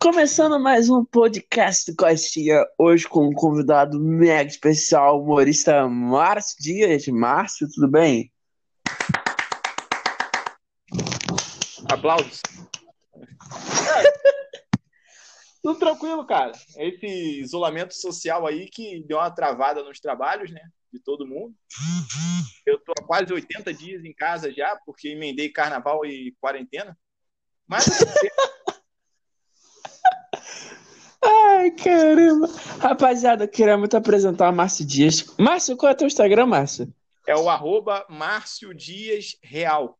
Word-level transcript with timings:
Começando 0.00 0.60
mais 0.60 0.88
um 0.88 1.04
podcast 1.04 1.90
do 1.90 1.96
Costinha, 1.96 2.64
hoje 2.78 3.08
com 3.08 3.26
um 3.26 3.32
convidado 3.32 3.98
mega 3.98 4.48
especial, 4.48 5.20
humorista 5.20 5.88
Márcio 5.88 6.56
Dias. 6.60 7.08
Márcio, 7.08 7.66
tudo 7.74 7.88
bem? 7.88 8.32
Aplausos. 11.90 12.40
tudo 15.64 15.80
tranquilo, 15.80 16.24
cara. 16.24 16.52
Esse 16.76 17.40
isolamento 17.40 17.92
social 17.92 18.46
aí 18.46 18.70
que 18.70 19.02
deu 19.02 19.18
uma 19.18 19.32
travada 19.32 19.82
nos 19.82 19.98
trabalhos, 19.98 20.52
né? 20.52 20.62
De 20.92 21.00
todo 21.00 21.26
mundo. 21.26 21.52
Eu 22.64 22.78
tô 22.78 22.92
há 22.96 23.04
quase 23.04 23.32
80 23.32 23.74
dias 23.74 24.04
em 24.04 24.14
casa 24.14 24.52
já, 24.52 24.78
porque 24.86 25.08
emendei 25.08 25.48
carnaval 25.48 26.06
e 26.06 26.36
quarentena. 26.40 26.96
Mas 27.66 27.84
Ai, 31.58 31.70
caramba. 31.72 32.48
Rapaziada, 32.78 33.44
eu 33.44 33.48
queria 33.48 33.76
muito 33.76 33.96
apresentar 33.96 34.48
o 34.50 34.54
Márcio 34.54 34.86
Dias. 34.86 35.26
Márcio, 35.38 35.76
qual 35.76 35.90
é 35.90 35.94
o 35.94 35.96
teu 35.96 36.06
Instagram, 36.06 36.46
Márcio? 36.46 36.92
é 37.26 37.36
o 37.36 37.48
arroba 37.50 38.06
Márcio 38.08 38.72
Dias 38.72 39.36
Real. 39.42 39.98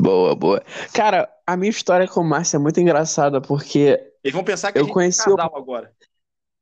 Boa, 0.00 0.34
boa. 0.34 0.62
Cara, 0.94 1.28
a 1.46 1.54
minha 1.56 1.68
história 1.70 2.06
com 2.08 2.20
o 2.20 2.24
Márcio 2.24 2.56
é 2.56 2.60
muito 2.60 2.80
engraçada, 2.80 3.40
porque 3.42 4.00
Eles 4.24 4.32
vão 4.34 4.42
pensar 4.44 4.72
que 4.72 4.78
Eu 4.78 4.82
a 4.82 4.84
gente 4.86 4.94
conheci 4.94 5.28
é 5.28 5.32
o- 5.32 5.36
casal 5.36 5.56
agora. 5.56 5.92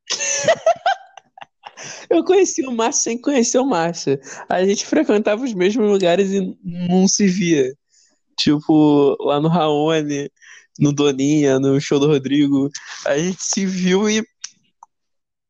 eu 2.10 2.24
conheci 2.24 2.66
o 2.66 2.72
Márcio 2.72 3.02
sem 3.04 3.20
conhecer 3.20 3.58
o 3.58 3.66
Márcio. 3.66 4.18
A 4.48 4.64
gente 4.64 4.84
frequentava 4.86 5.44
os 5.44 5.52
mesmos 5.54 5.86
lugares 5.88 6.32
e 6.32 6.56
não 6.64 7.06
se 7.06 7.26
via. 7.28 7.72
Tipo, 8.38 9.16
lá 9.20 9.40
no 9.40 9.48
Raoni, 9.48 10.28
no 10.78 10.92
Doninha, 10.92 11.58
no 11.58 11.80
show 11.80 11.98
do 11.98 12.06
Rodrigo. 12.06 12.70
A 13.04 13.18
gente 13.18 13.42
se 13.42 13.66
viu 13.66 14.08
e 14.08 14.24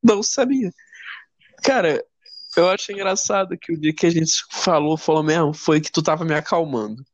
não 0.02 0.22
sabia. 0.22 0.70
Cara, 1.62 2.02
eu 2.56 2.68
acho 2.70 2.92
engraçado 2.92 3.56
que 3.58 3.72
o 3.72 3.80
dia 3.80 3.92
que 3.92 4.06
a 4.06 4.10
gente 4.10 4.32
falou, 4.50 4.96
falou 4.96 5.22
mesmo, 5.22 5.52
foi 5.52 5.80
que 5.80 5.92
tu 5.92 6.02
tava 6.02 6.24
me 6.24 6.34
acalmando. 6.34 7.04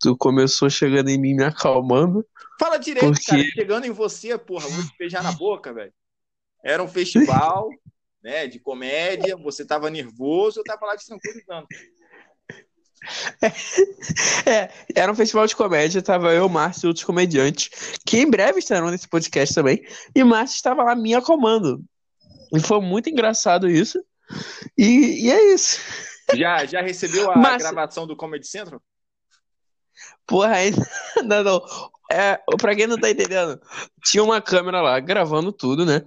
Tu 0.00 0.16
começou 0.16 0.68
chegando 0.68 1.08
em 1.10 1.18
mim 1.18 1.34
me 1.34 1.44
acalmando. 1.44 2.26
Fala 2.58 2.76
direito, 2.78 3.06
Porque- 3.06 3.24
cara. 3.26 3.44
Chegando 3.54 3.86
em 3.86 3.90
você, 3.90 4.36
porra, 4.36 4.68
vou 4.68 4.82
te 4.82 4.92
beijar 4.98 5.22
na 5.22 5.32
boca, 5.32 5.72
velho. 5.72 5.92
Era 6.64 6.82
um 6.82 6.88
festival, 6.88 7.68
né, 8.22 8.46
de 8.46 8.58
comédia, 8.58 9.36
você 9.36 9.64
tava 9.64 9.90
nervoso, 9.90 10.60
eu 10.60 10.64
tava 10.64 10.86
lá 10.86 10.96
te 10.96 11.06
tranquilizando. 11.06 11.66
É, 14.46 14.70
era 14.94 15.10
um 15.10 15.14
festival 15.14 15.46
de 15.46 15.54
comédia, 15.54 16.02
tava 16.02 16.32
eu, 16.32 16.48
Márcio 16.48 16.86
e 16.86 16.88
outros 16.88 17.04
comediantes, 17.04 17.70
que 18.04 18.18
em 18.18 18.28
breve 18.28 18.58
estarão 18.58 18.90
nesse 18.90 19.08
podcast 19.08 19.54
também. 19.54 19.82
E 20.14 20.24
Márcio 20.24 20.56
estava 20.56 20.82
lá 20.82 20.94
me 20.94 21.14
acalmando. 21.14 21.82
E 22.54 22.60
foi 22.60 22.80
muito 22.80 23.08
engraçado 23.08 23.68
isso. 23.68 24.02
E, 24.76 25.26
e 25.26 25.30
é 25.30 25.54
isso. 25.54 25.80
Já, 26.34 26.64
já 26.64 26.82
recebeu 26.82 27.30
a 27.30 27.36
Márcio. 27.36 27.70
gravação 27.70 28.06
do 28.06 28.16
Comedy 28.16 28.46
Central? 28.46 28.80
Porra, 30.26 30.54
ainda. 30.56 30.88
Não, 31.24 31.42
não. 31.44 31.62
É, 32.10 32.38
pra 32.60 32.74
quem 32.76 32.86
não 32.86 32.98
tá 32.98 33.08
entendendo, 33.08 33.58
tinha 34.04 34.22
uma 34.22 34.40
câmera 34.40 34.82
lá 34.82 35.00
gravando 35.00 35.50
tudo, 35.50 35.86
né? 35.86 36.02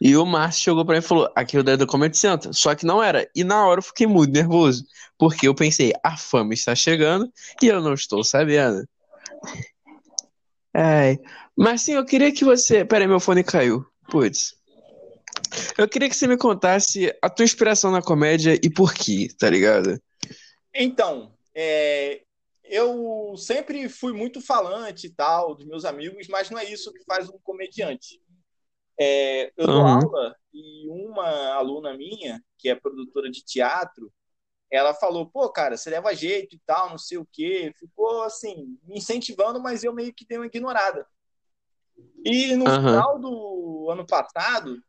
E 0.00 0.16
o 0.16 0.24
Márcio 0.24 0.62
chegou 0.62 0.84
pra 0.84 0.94
mim 0.94 1.00
e 1.00 1.06
falou: 1.06 1.30
aquilo 1.36 1.62
daí 1.62 1.74
é 1.74 1.76
do 1.76 1.86
Comedy 1.86 2.16
Central. 2.16 2.54
Só 2.54 2.74
que 2.74 2.86
não 2.86 3.02
era. 3.02 3.28
E 3.34 3.44
na 3.44 3.66
hora 3.66 3.80
eu 3.80 3.84
fiquei 3.84 4.06
muito 4.06 4.32
nervoso. 4.32 4.84
Porque 5.18 5.46
eu 5.46 5.54
pensei: 5.54 5.92
a 6.02 6.16
fama 6.16 6.54
está 6.54 6.74
chegando 6.74 7.30
e 7.62 7.66
eu 7.66 7.82
não 7.82 7.92
estou 7.92 8.24
sabendo. 8.24 8.88
Ai. 10.72 11.18
Mas 11.54 11.82
sim, 11.82 11.92
eu 11.92 12.04
queria 12.04 12.32
que 12.32 12.44
você. 12.44 12.84
Pera 12.84 13.04
aí, 13.04 13.08
meu 13.08 13.20
fone 13.20 13.44
caiu. 13.44 13.84
Putz. 14.10 14.54
Eu 15.76 15.88
queria 15.88 16.08
que 16.08 16.16
você 16.16 16.26
me 16.26 16.36
contasse 16.36 17.14
a 17.20 17.28
tua 17.28 17.44
inspiração 17.44 17.90
na 17.90 18.00
comédia 18.00 18.58
e 18.62 18.70
por 18.70 18.94
quê, 18.94 19.28
tá 19.38 19.50
ligado? 19.50 20.00
Então, 20.74 21.32
é, 21.54 22.22
eu 22.64 23.34
sempre 23.36 23.88
fui 23.88 24.12
muito 24.12 24.40
falante 24.40 25.08
e 25.08 25.10
tal 25.10 25.54
dos 25.54 25.66
meus 25.66 25.84
amigos, 25.84 26.28
mas 26.28 26.50
não 26.50 26.58
é 26.58 26.64
isso 26.64 26.92
que 26.92 27.04
faz 27.04 27.28
um 27.28 27.38
comediante. 27.42 28.20
É, 29.02 29.50
eu 29.56 29.66
dou 29.66 29.78
Uhum. 29.78 29.86
aula 29.86 30.36
e 30.52 30.86
uma 30.88 31.54
aluna 31.54 31.96
minha, 31.96 32.44
que 32.58 32.68
é 32.68 32.74
produtora 32.74 33.30
de 33.30 33.42
teatro, 33.42 34.12
ela 34.70 34.92
falou: 34.92 35.30
pô, 35.30 35.50
cara, 35.50 35.76
você 35.76 35.88
leva 35.88 36.14
jeito 36.14 36.54
e 36.54 36.60
tal, 36.66 36.90
não 36.90 36.98
sei 36.98 37.16
o 37.16 37.26
quê. 37.32 37.72
Ficou 37.78 38.22
assim, 38.22 38.78
me 38.84 38.98
incentivando, 38.98 39.60
mas 39.60 39.82
eu 39.82 39.92
meio 39.94 40.12
que 40.12 40.26
dei 40.26 40.36
uma 40.36 40.46
ignorada. 40.46 41.06
E 42.24 42.54
no 42.54 42.66
Aham. 42.66 42.90
final 42.90 43.18
do 43.18 43.88
ano 43.90 44.06
passado, 44.06 44.82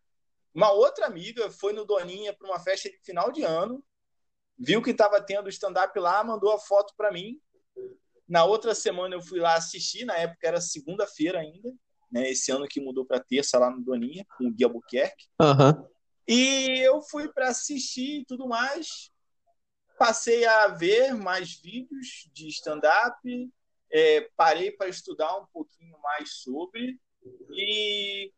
uma 0.53 0.72
outra 0.72 1.05
amiga 1.05 1.49
foi 1.49 1.72
no 1.72 1.85
Doninha 1.85 2.33
para 2.33 2.47
uma 2.47 2.59
festa 2.59 2.89
de 2.89 2.99
final 2.99 3.31
de 3.31 3.43
ano, 3.43 3.81
viu 4.59 4.81
que 4.81 4.91
estava 4.91 5.22
tendo 5.22 5.47
stand-up 5.47 5.97
lá, 5.97 6.22
mandou 6.23 6.51
a 6.51 6.59
foto 6.59 6.93
para 6.97 7.11
mim. 7.11 7.39
Na 8.28 8.43
outra 8.43 8.75
semana 8.75 9.16
eu 9.16 9.22
fui 9.22 9.39
lá 9.39 9.55
assistir, 9.55 10.03
na 10.03 10.17
época 10.17 10.45
era 10.45 10.59
segunda-feira 10.59 11.39
ainda, 11.39 11.73
né? 12.11 12.29
Esse 12.29 12.51
ano 12.51 12.67
que 12.67 12.81
mudou 12.81 13.05
para 13.05 13.19
terça 13.19 13.57
lá 13.57 13.69
no 13.69 13.81
Doninha, 13.81 14.25
com 14.38 14.47
o 14.47 14.51
Gui 14.51 14.63
Albuquerque. 14.63 15.27
Aham. 15.39 15.88
E 16.27 16.79
eu 16.79 17.01
fui 17.01 17.27
para 17.29 17.49
assistir 17.49 18.22
e 18.22 18.25
tudo 18.25 18.47
mais. 18.47 19.09
Passei 19.97 20.45
a 20.45 20.67
ver 20.67 21.13
mais 21.13 21.53
vídeos 21.53 22.29
de 22.33 22.47
stand-up, 22.49 23.51
é, 23.91 24.29
parei 24.35 24.72
para 24.72 24.89
estudar 24.89 25.38
um 25.38 25.45
pouquinho 25.53 25.97
mais 25.99 26.35
sobre 26.35 26.99
e 27.51 28.31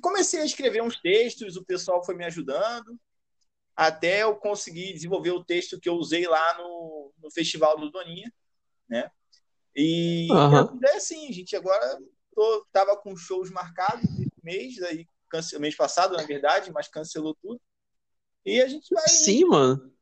comecei 0.00 0.40
a 0.40 0.44
escrever 0.44 0.82
uns 0.82 0.96
textos. 1.00 1.56
O 1.56 1.64
pessoal 1.64 2.04
foi 2.04 2.14
me 2.14 2.24
ajudando 2.24 2.98
até 3.76 4.22
eu 4.22 4.36
conseguir 4.36 4.92
desenvolver 4.92 5.30
o 5.30 5.44
texto 5.44 5.80
que 5.80 5.88
eu 5.88 5.94
usei 5.94 6.26
lá 6.26 6.58
no, 6.58 7.12
no 7.18 7.30
Festival 7.30 7.78
do 7.78 7.90
Doninha, 7.90 8.32
né? 8.88 9.10
E 9.74 10.28
Aham. 10.30 10.78
é 10.84 10.96
assim, 10.96 11.32
gente 11.32 11.56
agora 11.56 11.98
tava 12.72 12.96
com 12.96 13.16
shows 13.16 13.50
marcados 13.50 14.04
esse 14.18 14.30
mês, 14.42 14.82
aí 14.82 15.06
cance- 15.28 15.58
mês 15.58 15.76
passado, 15.76 16.16
na 16.16 16.24
verdade, 16.24 16.70
mas 16.72 16.88
cancelou 16.88 17.36
tudo. 17.40 17.60
E 18.44 18.60
a 18.60 18.66
gente 18.68 18.92
vai. 18.94 19.06
Sim, 19.08 19.44
mano. 19.44 19.92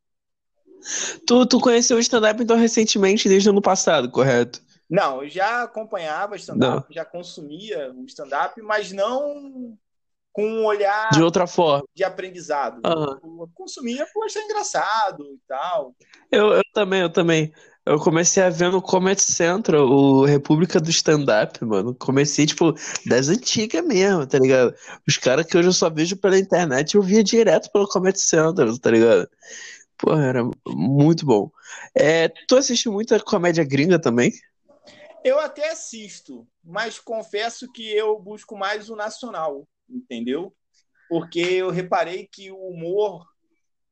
Tu, 1.26 1.46
tu 1.46 1.60
conheceu 1.60 1.96
o 1.96 2.00
stand-up 2.00 2.42
então 2.42 2.56
recentemente, 2.56 3.28
desde 3.28 3.48
o 3.48 3.52
ano 3.52 3.60
passado, 3.62 4.10
correto? 4.10 4.62
Não, 4.88 5.22
eu 5.22 5.28
já 5.28 5.64
acompanhava 5.64 6.36
stand-up, 6.36 6.92
já 6.94 7.04
consumia 7.04 7.92
o 7.92 8.04
stand-up, 8.06 8.60
mas 8.62 8.90
não 8.92 9.76
com 10.32 10.46
um 10.46 10.64
olhar 10.64 11.10
De 11.10 11.22
outra 11.22 11.46
forma. 11.46 11.84
de 11.94 12.04
aprendizado. 12.04 12.80
Aham. 12.84 13.18
Eu 13.22 13.50
consumia 13.54 14.06
por 14.14 14.24
achar 14.24 14.40
engraçado 14.42 15.24
e 15.34 15.38
tal. 15.46 15.94
Eu, 16.30 16.52
eu 16.52 16.62
também, 16.72 17.00
eu 17.02 17.10
também. 17.12 17.52
Eu 17.88 17.98
comecei 17.98 18.42
a 18.42 18.50
ver 18.50 18.70
no 18.70 18.82
Comedy 18.82 19.22
Central, 19.22 19.88
o 19.88 20.26
República 20.26 20.78
do 20.78 20.90
Stand-up, 20.90 21.64
mano. 21.64 21.94
Comecei, 21.94 22.44
tipo, 22.44 22.74
das 23.06 23.30
antigas 23.30 23.82
mesmo, 23.82 24.26
tá 24.26 24.38
ligado? 24.38 24.74
Os 25.08 25.16
caras 25.16 25.46
que 25.46 25.56
hoje 25.56 25.68
eu 25.68 25.72
só 25.72 25.88
vejo 25.88 26.14
pela 26.14 26.38
internet, 26.38 26.94
eu 26.94 27.02
via 27.02 27.24
direto 27.24 27.72
pelo 27.72 27.88
Comedy 27.88 28.20
Central, 28.20 28.78
tá 28.78 28.90
ligado? 28.90 29.26
Porra, 29.96 30.22
era 30.22 30.50
muito 30.66 31.24
bom. 31.24 31.50
É, 31.94 32.28
tu 32.46 32.58
assiste 32.58 32.90
muita 32.90 33.18
comédia 33.20 33.64
gringa 33.64 33.98
também? 33.98 34.34
Eu 35.24 35.40
até 35.40 35.70
assisto, 35.70 36.46
mas 36.62 36.98
confesso 36.98 37.72
que 37.72 37.90
eu 37.90 38.20
busco 38.20 38.54
mais 38.54 38.90
o 38.90 38.96
nacional, 38.96 39.66
entendeu? 39.88 40.54
Porque 41.08 41.40
eu 41.40 41.70
reparei 41.70 42.28
que 42.30 42.50
o 42.50 42.68
humor 42.68 43.26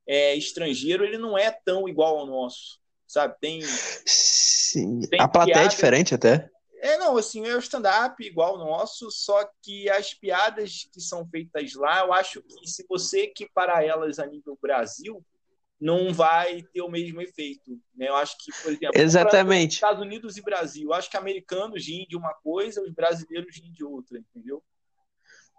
é, 0.07 0.35
estrangeiro 0.35 1.03
ele 1.03 1.17
não 1.17 1.37
é 1.39 1.51
tão 1.51 1.89
igual 1.89 2.19
ao 2.19 2.27
nosso, 2.27 2.79
sabe? 3.07 3.37
Tem 3.41 3.63
Sim. 4.07 5.01
Tem 5.01 5.21
A 5.21 5.29
plateia 5.29 5.55
é 5.55 5.59
piada. 5.59 5.69
diferente 5.69 6.15
até. 6.15 6.51
É, 6.81 6.99
não, 6.99 7.17
assim, 7.17 7.47
é 7.47 7.55
o 7.55 7.59
stand-up 7.59 8.23
igual 8.23 8.53
ao 8.53 8.59
nosso, 8.59 9.11
só 9.11 9.49
que 9.63 9.89
as 9.91 10.13
piadas 10.13 10.89
que 10.93 11.01
são 11.01 11.27
feitas 11.27 11.75
lá, 11.75 12.01
eu 12.01 12.13
acho 12.13 12.43
que 12.43 12.67
se 12.69 12.85
você 12.89 13.23
equiparar 13.23 13.83
elas 13.83 14.19
a 14.19 14.27
nível 14.27 14.59
Brasil, 14.61 15.25
não 15.81 16.13
vai 16.13 16.63
ter 16.73 16.83
o 16.83 16.91
mesmo 16.91 17.21
efeito. 17.21 17.79
Né? 17.95 18.09
Eu 18.09 18.17
acho 18.17 18.37
que, 18.39 18.53
por 18.63 18.73
exemplo, 18.73 19.01
Exatamente. 19.01 19.75
Estados 19.75 20.03
Unidos 20.03 20.37
e 20.37 20.43
Brasil, 20.43 20.89
eu 20.89 20.95
acho 20.95 21.11
que 21.11 21.17
americanos 21.17 21.87
riem 21.87 22.07
de 22.07 22.17
uma 22.17 22.33
coisa, 22.35 22.83
os 22.83 22.93
brasileiros 22.93 23.57
riem 23.57 23.73
de 23.73 23.85
outra, 23.85 24.19
entendeu? 24.19 24.63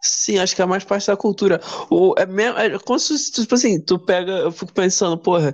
Sim, 0.01 0.37
acho 0.37 0.55
que 0.55 0.61
é 0.61 0.65
mais 0.65 0.83
parte 0.83 1.07
da 1.07 1.17
cultura. 1.17 1.59
O, 1.89 2.13
é 2.17 2.25
mesmo, 2.25 2.57
é 2.57 2.77
como 2.79 2.99
se, 2.99 3.31
tipo 3.31 3.55
assim, 3.55 3.79
tu 3.81 3.97
pega, 3.97 4.31
eu 4.31 4.51
fico 4.51 4.71
pensando, 4.71 5.17
porra, 5.17 5.53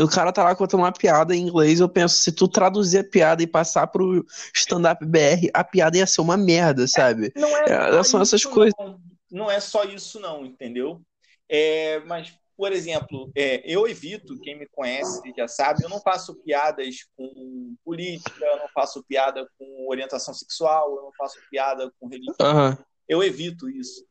o 0.00 0.08
cara 0.08 0.32
tá 0.32 0.44
lá 0.44 0.54
contando 0.54 0.80
uma 0.80 0.92
piada 0.92 1.34
em 1.34 1.42
inglês, 1.42 1.80
eu 1.80 1.88
penso, 1.88 2.16
se 2.16 2.32
tu 2.32 2.46
traduzir 2.46 2.98
a 2.98 3.04
piada 3.04 3.42
e 3.42 3.46
passar 3.46 3.88
pro 3.88 4.24
stand-up 4.54 5.04
BR, 5.04 5.50
a 5.52 5.64
piada 5.64 5.98
ia 5.98 6.06
ser 6.06 6.20
uma 6.20 6.36
merda, 6.36 6.86
sabe? 6.86 7.32
Não 7.36 7.48
é 7.56 7.64
É, 7.64 7.92
só 7.92 8.02
são 8.04 8.22
essas 8.22 8.40
isso, 8.40 8.50
coisas. 8.50 8.74
Não. 8.78 9.00
Não 9.30 9.50
é 9.50 9.60
só 9.60 9.84
isso, 9.84 10.18
não, 10.18 10.44
entendeu? 10.44 11.00
É, 11.48 12.00
mas, 12.00 12.34
por 12.56 12.72
exemplo, 12.72 13.30
é, 13.36 13.62
eu 13.64 13.86
evito, 13.86 14.40
quem 14.40 14.58
me 14.58 14.66
conhece 14.68 15.22
já 15.36 15.46
sabe, 15.46 15.84
eu 15.84 15.88
não 15.88 16.00
faço 16.00 16.34
piadas 16.42 17.06
com 17.16 17.74
política, 17.84 18.44
eu 18.44 18.58
não 18.58 18.68
faço 18.74 19.04
piada 19.04 19.48
com 19.56 19.86
orientação 19.88 20.34
sexual, 20.34 20.96
eu 20.96 21.02
não 21.02 21.12
faço 21.16 21.38
piada 21.48 21.92
com 22.00 22.08
religião. 22.08 22.34
Aham. 22.40 22.78
Eu 23.10 23.24
evito 23.24 23.68
isso. 23.68 24.06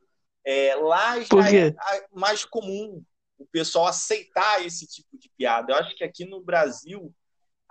É, 0.46 0.75
lá 0.75 1.22
já 1.22 1.50
é 1.50 1.69
a- 1.69 2.06
mais 2.12 2.44
comum 2.44 3.01
o 3.38 3.46
pessoal 3.46 3.88
aceitar 3.88 4.66
esse 4.66 4.86
tipo 4.86 5.18
de 5.18 5.30
piada. 5.38 5.72
Eu 5.72 5.78
acho 5.78 5.96
que 5.96 6.04
aqui 6.04 6.25
no 6.25 6.42
Brasil 6.44 7.16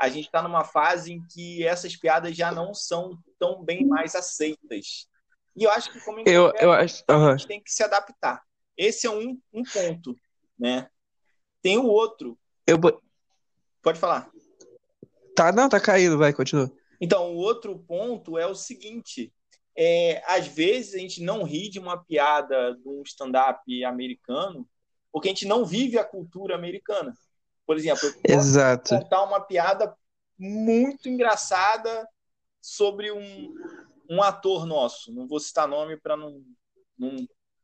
a 0.01 0.09
gente 0.09 0.25
está 0.25 0.41
numa 0.43 0.65
fase 0.65 1.13
em 1.13 1.23
que 1.27 1.63
essas 1.67 1.95
piadas 1.95 2.35
já 2.35 2.51
não 2.51 2.73
são 2.73 3.19
tão 3.39 3.63
bem 3.63 3.85
mais 3.87 4.15
aceitas. 4.15 5.07
E 5.55 5.65
eu 5.65 5.71
acho 5.71 5.93
que 5.93 6.01
como 6.01 6.21
Eu, 6.21 6.45
qualquer 6.45 6.65
eu 6.65 6.73
acho. 6.73 7.05
a 7.07 7.13
Aham. 7.13 7.37
gente 7.37 7.47
tem 7.49 7.63
que 7.63 7.71
se 7.71 7.83
adaptar. 7.83 8.43
Esse 8.75 9.07
é 9.07 9.11
um, 9.11 9.39
um 9.53 9.63
ponto, 9.65 10.17
né? 10.59 10.89
Tem 11.61 11.77
o 11.77 11.85
outro. 11.85 12.39
Eu, 12.67 12.79
Pode 13.83 13.99
falar. 13.99 14.31
tá, 15.37 15.53
não, 15.53 15.69
tá 15.69 15.79
caindo, 15.79 16.17
vai, 16.17 16.33
continua. 16.33 16.73
Então, 17.01 17.35
o 17.35 17.37
outro 17.37 17.79
ponto 17.81 18.39
é 18.39 18.47
o 18.47 18.55
seguinte: 18.55 19.31
é, 19.81 20.21
às 20.27 20.49
vezes 20.49 20.95
a 20.95 20.99
gente 20.99 21.23
não 21.23 21.45
ri 21.45 21.71
de 21.71 21.79
uma 21.79 22.03
piada 22.05 22.75
de 22.75 22.89
um 22.89 23.01
stand-up 23.07 23.85
americano 23.85 24.69
porque 25.13 25.29
a 25.29 25.31
gente 25.31 25.47
não 25.47 25.65
vive 25.65 25.97
a 25.97 26.05
cultura 26.05 26.57
americana. 26.57 27.17
Por 27.65 27.77
exemplo, 27.77 28.09
eu 28.09 28.13
posso 28.15 28.49
Exato. 28.49 28.91
contar 28.91 29.23
uma 29.23 29.41
piada 29.41 29.95
muito 30.37 31.09
engraçada 31.09 32.09
sobre 32.61 33.13
um, 33.13 33.55
um 34.11 34.21
ator 34.21 34.67
nosso. 34.67 35.13
Não 35.13 35.29
vou 35.29 35.39
citar 35.39 35.69
nome 35.69 35.97
para 35.97 36.17
não, 36.17 36.43
não 36.99 37.17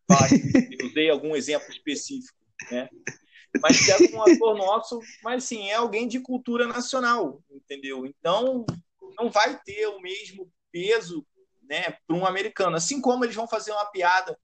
falar 0.08 0.28
que 0.28 0.37
eu 1.00 1.12
algum 1.12 1.34
exemplo 1.34 1.69
específico, 1.69 2.38
né? 2.70 2.88
Mas 3.61 3.87
pega 3.87 4.16
um 4.16 4.22
ator 4.22 4.56
nosso, 4.56 5.00
mas 5.22 5.44
assim, 5.44 5.69
é 5.69 5.75
alguém 5.75 6.06
de 6.06 6.20
cultura 6.20 6.66
nacional, 6.66 7.43
entendeu? 7.50 8.06
Então, 8.06 8.64
não 9.19 9.31
vai 9.31 9.61
ter 9.64 9.87
o 9.88 10.00
mesmo 10.00 10.50
peso 10.72 11.25
né, 11.69 11.96
para 12.06 12.16
um 12.16 12.26
americano. 12.26 12.76
Assim 12.76 13.00
como 13.00 13.25
eles 13.25 13.34
vão 13.34 13.49
fazer 13.49 13.72
uma 13.72 13.87
piada 13.87 14.38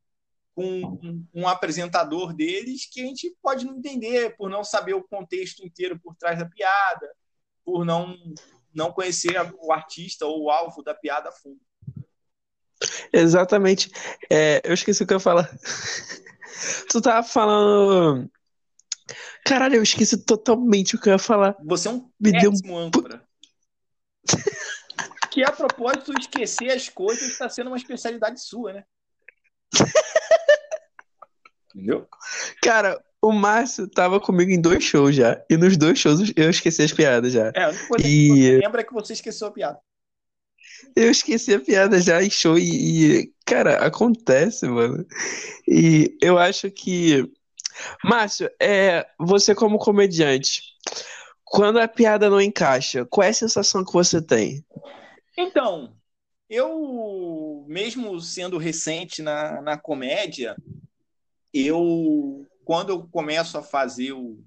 com 0.55 0.65
um, 1.03 1.27
um 1.35 1.49
apresentador 1.49 2.35
deles 2.35 2.87
que 2.91 3.01
a 3.01 3.07
gente 3.07 3.35
pode 3.43 3.65
não 3.65 3.77
entender 3.77 4.37
por 4.37 4.51
não 4.51 4.65
saber 4.65 4.95
o 4.95 5.03
contexto 5.03 5.65
inteiro 5.65 5.99
por 5.99 6.15
trás 6.17 6.39
da 6.39 6.47
piada, 6.47 7.11
por 7.65 7.85
não, 7.85 8.17
não 8.75 8.93
conhecer 8.93 9.35
o 9.59 9.73
artista 9.73 10.27
ou 10.27 10.45
o 10.45 10.51
alvo 10.51 10.83
da 10.83 10.95
piada 10.95 11.29
a 11.29 11.33
fundo. 11.33 11.61
Exatamente. 13.13 13.91
É, 14.31 14.61
eu 14.65 14.75
esqueci 14.75 15.03
o 15.03 15.07
que 15.07 15.13
eu 15.13 15.17
ia 15.17 15.21
falar. 15.21 15.51
Tu 16.91 17.01
tava 17.01 17.27
falando. 17.27 18.31
Caralho, 19.45 19.77
eu 19.77 19.83
esqueci 19.83 20.19
totalmente 20.25 20.95
o 20.95 21.01
que 21.01 21.09
eu 21.09 21.13
ia 21.13 21.19
falar. 21.19 21.57
Você 21.65 21.89
é 21.89 21.91
um 21.91 22.11
Me 22.21 22.33
deu 22.33 22.51
um 22.51 22.53
péssimo 22.53 22.79
âncora. 22.79 23.23
Que 25.31 25.45
a 25.45 25.53
propósito, 25.53 26.13
esquecer 26.19 26.71
as 26.71 26.89
coisas 26.89 27.23
está 27.23 27.49
sendo 27.49 27.69
uma 27.69 27.77
especialidade 27.77 28.41
sua, 28.43 28.73
né? 28.73 28.85
Entendeu? 31.75 32.09
Cara, 32.63 33.01
o 33.23 33.33
Márcio 33.33 33.89
tava 33.89 34.19
comigo 34.19 34.51
em 34.51 34.61
dois 34.61 34.83
shows 34.83 35.15
já. 35.15 35.41
E 35.49 35.57
nos 35.57 35.77
dois 35.77 35.99
shows 35.99 36.33
eu 36.35 36.51
esqueci 36.51 36.83
as 36.83 36.93
piadas 36.93 37.33
já. 37.33 37.53
É, 37.55 37.65
a 37.65 37.69
única 37.69 37.87
coisa 37.87 38.05
que 38.05 38.11
E- 38.11 38.29
você 38.39 38.59
lembra 38.59 38.81
é 38.81 38.85
que 38.85 38.93
você 38.93 39.13
esqueceu 39.13 39.47
a 39.49 39.53
piada. 39.53 39.79
Eu 40.97 41.11
esqueci 41.11 41.55
a 41.55 41.61
piada 41.61 42.01
já 42.01 42.23
em 42.23 42.31
show 42.31 42.59
e, 42.59 43.21
e, 43.21 43.33
cara, 43.47 43.77
acontece, 43.87 44.67
mano. 44.67 45.07
E 45.69 46.17
eu 46.21 46.39
acho 46.39 46.71
que. 46.71 47.31
Márcio, 48.05 48.51
é, 48.61 49.07
você 49.19 49.55
como 49.55 49.79
comediante, 49.79 50.63
quando 51.45 51.79
a 51.79 51.89
piada 51.89 52.29
não 52.29 52.41
encaixa, 52.41 53.07
qual 53.07 53.27
é 53.27 53.31
a 53.31 53.35
sensação 53.35 53.85
que 53.85 53.93
você 53.93 54.21
tem? 54.21 54.65
Então, 55.41 55.97
eu, 56.51 57.65
mesmo 57.67 58.21
sendo 58.21 58.59
recente 58.59 59.23
na, 59.23 59.63
na 59.63 59.79
comédia, 59.79 60.55
eu, 61.53 62.47
quando 62.63 62.91
eu 62.91 63.09
começo 63.09 63.57
a 63.57 63.63
fazer 63.63 64.13
o, 64.13 64.39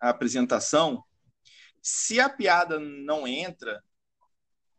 a 0.00 0.08
apresentação, 0.08 1.04
se 1.80 2.18
a 2.18 2.28
piada 2.28 2.80
não 2.80 3.28
entra, 3.28 3.80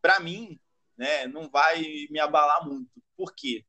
para 0.02 0.20
mim, 0.20 0.60
né, 0.98 1.26
não 1.26 1.50
vai 1.50 1.82
me 2.10 2.20
abalar 2.20 2.68
muito. 2.68 2.92
Por 3.16 3.34
quê? 3.34 3.66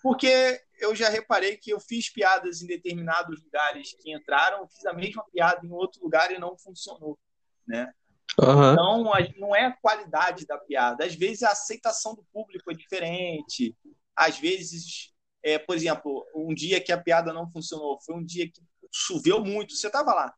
Porque 0.00 0.62
eu 0.78 0.94
já 0.94 1.08
reparei 1.08 1.56
que 1.56 1.72
eu 1.72 1.80
fiz 1.80 2.08
piadas 2.08 2.62
em 2.62 2.66
determinados 2.68 3.42
lugares 3.42 3.92
que 4.00 4.12
entraram, 4.12 4.68
fiz 4.68 4.86
a 4.86 4.92
mesma 4.92 5.24
piada 5.32 5.66
em 5.66 5.70
outro 5.72 6.00
lugar 6.00 6.30
e 6.30 6.38
não 6.38 6.56
funcionou, 6.56 7.18
né? 7.66 7.92
Aham. 8.40 8.72
Então, 8.72 9.04
não 9.38 9.54
é 9.54 9.66
a 9.66 9.72
qualidade 9.72 10.46
da 10.46 10.58
piada. 10.58 11.04
Às 11.04 11.14
vezes, 11.14 11.42
a 11.42 11.50
aceitação 11.50 12.14
do 12.14 12.24
público 12.32 12.70
é 12.70 12.74
diferente. 12.74 13.76
Às 14.16 14.38
vezes, 14.38 15.12
é, 15.42 15.58
por 15.58 15.76
exemplo, 15.76 16.26
um 16.34 16.54
dia 16.54 16.80
que 16.80 16.92
a 16.92 17.00
piada 17.00 17.32
não 17.32 17.50
funcionou, 17.50 18.00
foi 18.00 18.14
um 18.14 18.24
dia 18.24 18.50
que 18.50 18.62
choveu 18.92 19.44
muito. 19.44 19.74
Você 19.74 19.86
estava 19.86 20.14
lá. 20.14 20.32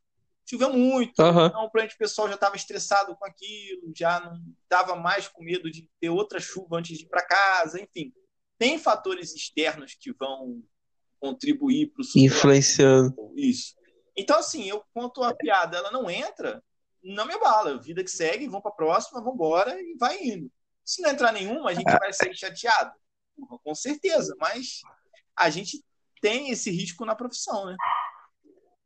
Choveu 0.48 0.72
muito. 0.72 1.20
Aham. 1.20 1.46
Então, 1.46 1.64
o 1.64 1.70
pessoal 1.98 2.28
já 2.28 2.34
estava 2.34 2.56
estressado 2.56 3.16
com 3.16 3.24
aquilo, 3.24 3.92
já 3.96 4.20
não 4.20 4.40
estava 4.62 4.94
mais 4.94 5.28
com 5.28 5.42
medo 5.42 5.70
de 5.70 5.88
ter 6.00 6.10
outra 6.10 6.38
chuva 6.40 6.78
antes 6.78 6.98
de 6.98 7.04
ir 7.04 7.08
para 7.08 7.24
casa. 7.24 7.80
Enfim, 7.80 8.12
tem 8.58 8.78
fatores 8.78 9.34
externos 9.34 9.94
que 9.98 10.12
vão 10.12 10.62
contribuir 11.18 11.92
para 11.92 12.02
o. 12.02 12.18
Influenciando. 12.18 13.14
Isso. 13.36 13.74
Então, 14.16 14.38
assim, 14.38 14.68
eu 14.68 14.82
conto 14.92 15.22
a 15.22 15.34
piada, 15.34 15.76
ela 15.76 15.90
não 15.90 16.08
entra, 16.08 16.62
não 17.04 17.26
me 17.26 17.34
abala. 17.34 17.80
Vida 17.80 18.02
que 18.02 18.10
segue, 18.10 18.46
vamos 18.46 18.62
para 18.62 18.72
a 18.72 18.74
próxima, 18.74 19.20
vamos 19.20 19.34
embora 19.34 19.78
e 19.78 19.96
vai 19.98 20.18
indo. 20.22 20.50
Se 20.84 21.02
não 21.02 21.10
entrar 21.10 21.32
nenhuma, 21.32 21.70
a 21.70 21.74
gente 21.74 21.90
vai 21.98 22.12
sair 22.12 22.34
chateado. 22.36 22.92
Com 23.62 23.74
certeza, 23.74 24.34
mas 24.38 24.80
a 25.36 25.50
gente 25.50 25.84
tem 26.20 26.50
esse 26.50 26.70
risco 26.70 27.04
na 27.04 27.14
profissão, 27.14 27.66
né? 27.66 27.76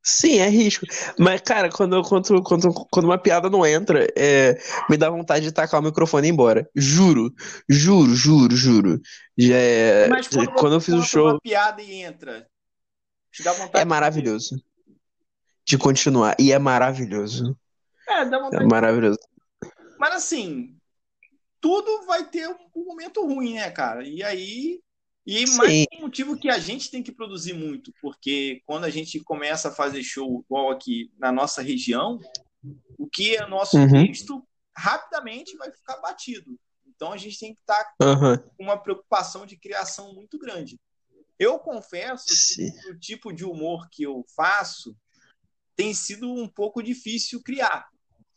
Sim, 0.03 0.39
é 0.39 0.49
risco. 0.49 0.87
Mas, 1.19 1.41
cara, 1.43 1.69
quando, 1.69 2.03
quando, 2.03 2.43
quando, 2.43 2.73
quando 2.91 3.05
uma 3.05 3.19
piada 3.19 3.51
não 3.51 3.67
entra, 3.67 4.07
é, 4.17 4.57
me 4.89 4.97
dá 4.97 5.11
vontade 5.11 5.45
de 5.45 5.53
tacar 5.53 5.81
o 5.81 5.83
microfone 5.83 6.27
e 6.27 6.31
ir 6.31 6.33
embora. 6.33 6.69
Juro, 6.75 7.31
juro, 7.69 8.15
juro, 8.15 8.57
juro. 8.57 9.01
Já 9.37 9.57
é- 9.57 10.09
Mas 10.09 10.27
quando, 10.29 10.53
quando 10.53 10.73
eu 10.75 10.81
fiz 10.81 10.95
o 10.95 11.03
show, 11.03 11.29
uma 11.29 11.41
piada 11.41 11.83
e 11.83 12.03
entra, 12.03 12.49
te 13.31 13.43
dá 13.43 13.53
vontade 13.53 13.83
é 13.83 13.85
maravilhoso. 13.85 14.57
De 15.67 15.77
continuar. 15.77 16.35
E 16.39 16.53
é 16.53 16.59
maravilhoso. 16.59 17.55
É, 18.09 18.25
dá 18.25 18.39
É 18.39 18.41
vontade. 18.41 18.67
maravilhoso. 18.67 19.19
Mas 19.99 20.15
assim, 20.15 20.77
tudo 21.61 22.07
vai 22.07 22.29
ter 22.29 22.49
um 22.75 22.85
momento 22.85 23.25
ruim, 23.25 23.55
né, 23.55 23.71
cara? 23.71 24.07
E 24.07 24.23
aí. 24.23 24.81
E 25.27 25.45
mais 25.57 25.71
Sim. 25.71 25.85
um 25.99 26.01
motivo 26.01 26.39
que 26.39 26.49
a 26.49 26.59
gente 26.59 26.91
tem 26.91 27.03
que 27.03 27.13
produzir 27.13 27.53
muito, 27.53 27.93
porque 28.01 28.63
quando 28.65 28.85
a 28.85 28.91
gente 28.91 29.21
começa 29.21 29.69
a 29.69 29.75
fazer 29.75 30.03
show 30.03 30.43
igual 30.43 30.71
aqui 30.71 31.13
na 31.19 31.31
nossa 31.31 31.61
região, 31.61 32.19
o 32.97 33.07
que 33.07 33.37
é 33.37 33.47
nosso 33.47 33.77
Uhum. 33.77 34.07
texto 34.07 34.43
rapidamente 34.75 35.55
vai 35.59 35.71
ficar 35.71 35.99
batido. 35.99 36.59
Então 36.87 37.13
a 37.13 37.19
gente 37.19 37.39
tem 37.39 37.55
que 37.55 37.61
estar 37.61 37.95
Aham. 38.01 38.39
com 38.57 38.65
uma 38.65 38.79
preocupação 38.79 39.45
de 39.45 39.59
criação 39.59 40.15
muito 40.15 40.39
grande. 40.39 40.81
Eu 41.39 41.59
confesso 41.59 42.35
Sim. 42.35 42.73
que 42.73 42.91
o 42.91 42.99
tipo 42.99 43.31
de 43.31 43.45
humor 43.45 43.87
que 43.91 44.05
eu 44.05 44.25
faço 44.35 44.97
tem 45.77 45.93
sido 45.93 46.33
um 46.33 46.49
pouco 46.49 46.83
difícil 46.83 47.43
criar, 47.43 47.87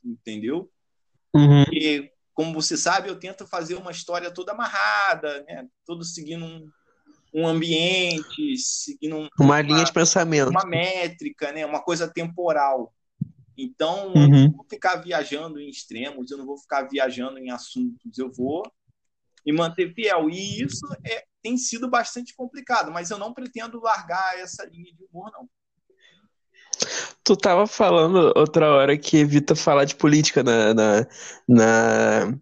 entendeu? 0.03 0.71
Uhum. 1.33 1.63
Porque, 1.65 2.11
como 2.33 2.53
você 2.53 2.75
sabe, 2.77 3.09
eu 3.09 3.19
tento 3.19 3.47
fazer 3.47 3.75
uma 3.75 3.91
história 3.91 4.31
toda 4.33 4.51
amarrada, 4.51 5.43
né? 5.43 5.67
Todo 5.85 6.03
seguindo 6.03 6.45
um, 6.45 6.69
um 7.33 7.47
ambiente, 7.47 8.57
seguindo 8.57 9.17
um- 9.17 9.29
Uma 9.39 9.61
linha 9.61 9.83
de 9.83 9.93
pensamento. 9.93 10.49
uma 10.49 10.65
métrica, 10.65 11.51
né? 11.51 11.65
Uma 11.65 11.81
coisa 11.83 12.11
temporal. 12.11 12.93
Então, 13.57 14.13
eu 14.13 14.21
Uhum. 14.21 14.43
não 14.47 14.51
vou 14.57 14.65
ficar 14.69 14.95
viajando 14.95 15.59
em 15.59 15.69
extremos, 15.69 16.31
eu 16.31 16.37
não 16.37 16.45
vou 16.45 16.57
ficar 16.57 16.83
viajando 16.83 17.37
em 17.37 17.51
assuntos, 17.51 18.17
eu 18.17 18.31
vou 18.31 18.63
me 19.45 19.53
manter 19.53 19.93
fiel. 19.93 20.29
E 20.29 20.61
isso 20.61 20.85
é, 21.03 21.25
tem 21.41 21.57
sido 21.57 21.89
bastante 21.89 22.33
complicado, 22.35 22.91
mas 22.91 23.09
eu 23.11 23.17
não 23.17 23.33
pretendo 23.33 23.79
largar 23.79 24.37
essa 24.39 24.65
linha 24.65 24.93
de 24.93 25.03
humor, 25.05 25.31
não. 25.33 25.49
Tu 27.23 27.35
tava 27.37 27.67
falando 27.67 28.33
outra 28.35 28.69
hora 28.71 28.97
que 28.97 29.17
evita 29.17 29.55
falar 29.55 29.85
de 29.85 29.95
política 29.95 30.43
na, 30.43 30.73
na, 30.73 31.07
na, 31.47 32.33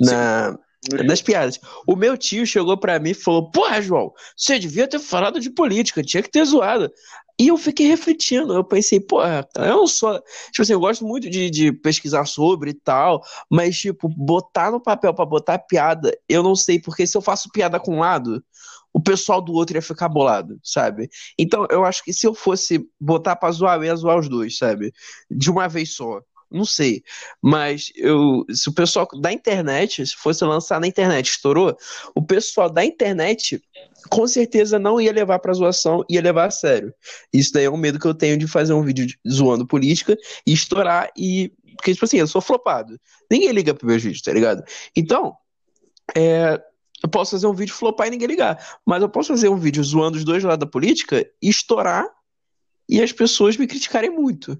na- 0.00 0.58
nas 1.06 1.22
piadas. 1.22 1.58
O 1.86 1.96
meu 1.96 2.16
tio 2.16 2.46
chegou 2.46 2.76
pra 2.78 2.98
mim 2.98 3.10
e 3.10 3.14
falou: 3.14 3.50
Porra, 3.50 3.80
João, 3.82 4.12
você 4.36 4.58
devia 4.58 4.88
ter 4.88 4.98
falado 4.98 5.40
de 5.40 5.50
política, 5.50 6.02
tinha 6.02 6.22
que 6.22 6.30
ter 6.30 6.44
zoado. 6.44 6.90
E 7.40 7.48
eu 7.48 7.56
fiquei 7.58 7.88
refletindo, 7.88 8.54
eu 8.54 8.62
pensei, 8.62 9.00
pô, 9.00 9.20
eu 9.24 9.76
não 9.76 9.86
sou. 9.88 10.20
Tipo 10.52 10.62
assim, 10.62 10.72
eu 10.74 10.80
gosto 10.80 11.04
muito 11.04 11.28
de, 11.28 11.50
de 11.50 11.72
pesquisar 11.72 12.26
sobre 12.26 12.70
e 12.70 12.74
tal, 12.74 13.22
mas, 13.50 13.76
tipo, 13.76 14.08
botar 14.08 14.70
no 14.70 14.80
papel 14.80 15.12
pra 15.12 15.26
botar 15.26 15.58
piada, 15.58 16.16
eu 16.28 16.44
não 16.44 16.54
sei, 16.54 16.78
porque 16.80 17.06
se 17.06 17.16
eu 17.16 17.20
faço 17.22 17.50
piada 17.52 17.80
com 17.80 17.96
um 17.96 18.00
lado, 18.00 18.40
o 18.94 19.00
pessoal 19.00 19.42
do 19.42 19.52
outro 19.52 19.76
ia 19.76 19.82
ficar 19.82 20.08
bolado, 20.08 20.58
sabe? 20.62 21.10
Então, 21.36 21.66
eu 21.68 21.84
acho 21.84 22.04
que 22.04 22.12
se 22.12 22.24
eu 22.24 22.32
fosse 22.32 22.88
botar 22.98 23.34
pra 23.34 23.50
zoar, 23.50 23.76
eu 23.76 23.84
ia 23.84 23.96
zoar 23.96 24.18
os 24.18 24.28
dois, 24.28 24.56
sabe? 24.56 24.92
De 25.28 25.50
uma 25.50 25.68
vez 25.68 25.96
só. 25.96 26.20
Não 26.48 26.64
sei. 26.64 27.02
Mas 27.42 27.90
eu, 27.96 28.44
se 28.48 28.68
o 28.68 28.72
pessoal 28.72 29.08
da 29.20 29.32
internet, 29.32 30.06
se 30.06 30.14
fosse 30.14 30.44
lançar 30.44 30.80
na 30.80 30.86
internet, 30.86 31.26
estourou, 31.30 31.76
o 32.14 32.22
pessoal 32.22 32.70
da 32.70 32.84
internet 32.84 33.60
com 34.08 34.28
certeza 34.28 34.78
não 34.78 35.00
ia 35.00 35.12
levar 35.12 35.40
pra 35.40 35.52
zoação, 35.52 36.04
ia 36.08 36.22
levar 36.22 36.46
a 36.46 36.50
sério. 36.50 36.94
Isso 37.32 37.52
daí 37.52 37.64
é 37.64 37.70
um 37.70 37.76
medo 37.76 37.98
que 37.98 38.06
eu 38.06 38.14
tenho 38.14 38.38
de 38.38 38.46
fazer 38.46 38.74
um 38.74 38.84
vídeo 38.84 39.06
de, 39.06 39.18
zoando 39.28 39.66
política 39.66 40.16
e 40.46 40.52
estourar 40.52 41.10
e. 41.18 41.52
Porque, 41.76 41.92
tipo 41.92 42.04
assim, 42.04 42.18
eu 42.18 42.28
sou 42.28 42.40
flopado. 42.40 42.96
Ninguém 43.28 43.50
liga 43.50 43.74
pro 43.74 43.88
meus 43.88 44.00
vídeos, 44.00 44.22
tá 44.22 44.32
ligado? 44.32 44.62
Então, 44.94 45.34
é, 46.16 46.60
eu 47.04 47.08
posso 47.08 47.32
fazer 47.32 47.46
um 47.46 47.52
vídeo 47.52 47.74
flopar 47.74 48.06
e 48.06 48.10
ninguém 48.10 48.26
ligar. 48.26 48.58
Mas 48.84 49.02
eu 49.02 49.10
posso 49.10 49.28
fazer 49.28 49.50
um 49.50 49.58
vídeo 49.58 49.84
zoando 49.84 50.16
os 50.16 50.24
dois 50.24 50.42
lados 50.42 50.64
da 50.64 50.70
política 50.70 51.20
e 51.40 51.50
estourar 51.50 52.08
e 52.88 53.02
as 53.02 53.12
pessoas 53.12 53.58
me 53.58 53.66
criticarem 53.66 54.08
muito 54.08 54.58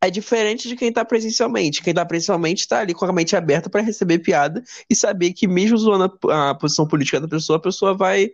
é 0.00 0.08
diferente 0.08 0.68
de 0.68 0.76
quem 0.76 0.88
está 0.88 1.04
presencialmente. 1.04 1.82
Quem 1.82 1.90
está 1.90 2.06
presencialmente 2.06 2.62
está 2.62 2.78
ali 2.78 2.94
com 2.94 3.04
a 3.04 3.12
mente 3.12 3.34
aberta 3.36 3.68
para 3.68 3.82
receber 3.82 4.20
piada 4.20 4.62
e 4.88 4.94
saber 4.94 5.32
que, 5.32 5.48
mesmo 5.48 5.76
zoando 5.76 6.16
a, 6.30 6.50
a, 6.50 6.54
posição 6.54 6.86
política 6.86 7.20
da 7.20 7.28
pessoa, 7.28 7.58
a 7.58 7.60
pessoa 7.60 7.94
vai, 7.94 8.30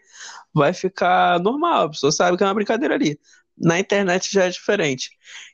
vai 0.55 0.73
ficar 0.73 1.41
normal. 1.41 1.87
A 1.87 1.91
pessoa 1.91 2.13
sabe 2.13 2.37
que 2.37 2.45
é 2.45 2.47
uma 2.47 2.55
brincadeira 2.55 2.95
ali. 2.95 3.19
Na 3.59 3.81
internet 3.81 4.31
já 4.31 4.45
é 4.45 4.51
diferente. 4.51 5.09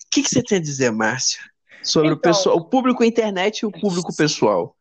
O 0.04 0.11
que, 0.11 0.23
que 0.23 0.28
você 0.28 0.42
tem 0.42 0.59
a 0.59 0.61
dizer, 0.61 0.90
Márcia, 0.90 1.40
sobre 1.82 2.09
então, 2.09 2.18
o, 2.18 2.21
pessoal, 2.21 2.56
o 2.56 2.64
público 2.64 3.04
internet 3.04 3.61
e 3.61 3.66
o 3.66 3.73
público 3.73 4.14
pessoal? 4.14 4.76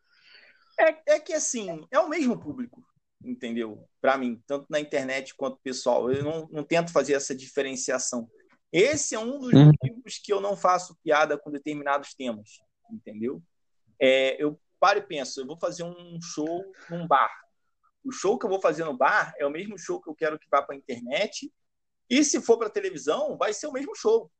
É, 0.77 1.13
é 1.13 1.19
que, 1.19 1.33
assim, 1.33 1.85
é 1.91 1.99
o 1.99 2.09
mesmo 2.09 2.37
público, 2.37 2.83
entendeu? 3.23 3.87
Para 3.99 4.17
mim, 4.17 4.41
tanto 4.45 4.65
na 4.69 4.79
internet 4.79 5.35
quanto 5.35 5.59
pessoal. 5.63 6.11
Eu 6.11 6.23
não, 6.23 6.47
não 6.51 6.63
tento 6.63 6.91
fazer 6.91 7.13
essa 7.13 7.35
diferenciação. 7.35 8.29
Esse 8.71 9.15
é 9.15 9.19
um 9.19 9.39
dos 9.39 9.53
uhum. 9.53 9.65
motivos 9.65 10.17
que 10.17 10.31
eu 10.31 10.39
não 10.39 10.55
faço 10.55 10.97
piada 11.03 11.37
com 11.37 11.51
determinados 11.51 12.13
temas, 12.13 12.59
entendeu? 12.89 13.41
É, 13.99 14.41
eu 14.41 14.59
paro 14.79 14.99
e 14.99 15.03
penso, 15.03 15.41
eu 15.41 15.45
vou 15.45 15.57
fazer 15.57 15.83
um 15.83 16.19
show 16.21 16.63
num 16.89 17.05
bar. 17.05 17.31
O 18.03 18.11
show 18.11 18.39
que 18.39 18.45
eu 18.45 18.49
vou 18.49 18.61
fazer 18.61 18.83
no 18.83 18.97
bar 18.97 19.33
é 19.37 19.45
o 19.45 19.51
mesmo 19.51 19.77
show 19.77 20.01
que 20.01 20.09
eu 20.09 20.15
quero 20.15 20.39
que 20.39 20.47
vá 20.49 20.61
para 20.61 20.73
a 20.73 20.77
internet. 20.77 21.51
E 22.09 22.23
se 22.23 22.41
for 22.41 22.57
para 22.57 22.69
televisão, 22.69 23.37
vai 23.37 23.53
ser 23.53 23.67
o 23.67 23.71
mesmo 23.71 23.95
show. 23.95 24.31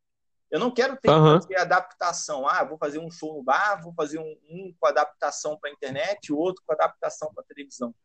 Eu 0.50 0.59
não 0.59 0.71
quero 0.71 0.97
ter 0.97 1.09
uhum. 1.09 1.39
que 1.39 1.55
adaptação. 1.55 2.47
Ah, 2.47 2.63
vou 2.63 2.77
fazer 2.77 3.00
um 3.00 3.09
show 3.09 3.35
no 3.35 3.43
bar, 3.43 3.81
vou 3.81 3.93
fazer 3.93 4.19
um, 4.19 4.35
um 4.50 4.75
com 4.77 4.88
adaptação 4.88 5.57
para 5.57 5.69
a 5.69 5.73
internet, 5.73 6.33
o 6.33 6.38
outro 6.38 6.63
com 6.65 6.73
adaptação 6.73 7.33
para 7.33 7.43
televisão. 7.43 7.95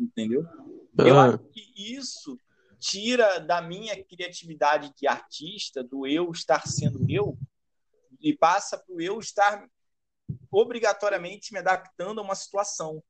Entendeu? 0.00 0.46
Eu 0.96 1.18
acho 1.18 1.38
que 1.50 1.72
isso 1.76 2.38
tira 2.78 3.38
da 3.38 3.60
minha 3.60 4.02
criatividade 4.02 4.90
de 4.96 5.06
artista, 5.06 5.84
do 5.84 6.06
eu 6.06 6.30
estar 6.30 6.66
sendo 6.66 7.04
eu, 7.08 7.36
e 8.18 8.32
passa 8.32 8.78
para 8.78 8.94
o 8.94 9.00
eu 9.00 9.18
estar 9.18 9.68
obrigatoriamente 10.50 11.52
me 11.52 11.58
adaptando 11.58 12.20
a 12.20 12.24
uma 12.24 12.34
situação. 12.34 13.02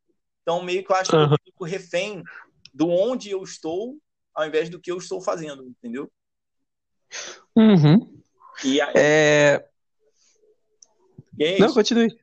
Então, 0.43 0.63
meio 0.63 0.85
que 0.85 0.91
eu 0.91 0.97
acho 0.97 1.15
uhum. 1.15 1.29
que 1.29 1.35
eu 1.35 1.39
fico 1.45 1.65
refém 1.65 2.23
do 2.75 2.89
onde 2.89 3.31
eu 3.31 3.43
estou, 3.43 3.99
ao 4.35 4.47
invés 4.47 4.69
do 4.69 4.81
que 4.81 4.91
eu 4.91 4.99
estou 4.99 5.21
fazendo, 5.21 5.65
entendeu? 5.65 6.11
Uhum. 7.55 8.21
E 8.65 8.81
aí... 8.81 8.93
é... 8.97 9.71
E 11.39 11.45
é 11.45 11.59
Não, 11.59 11.73
continue. 11.73 12.15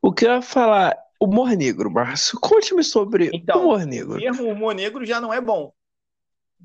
O 0.00 0.12
que 0.12 0.26
eu 0.26 0.32
ia 0.32 0.42
falar 0.42 1.03
Humor 1.20 1.50
negro, 1.56 1.90
Márcio. 1.90 2.38
Conte-me 2.40 2.82
sobre 2.84 3.30
então, 3.32 3.62
humor 3.62 3.86
negro. 3.86 4.18
O 4.42 4.48
humor 4.50 4.74
negro 4.74 5.04
já 5.04 5.20
não 5.20 5.32
é 5.32 5.40
bom. 5.40 5.72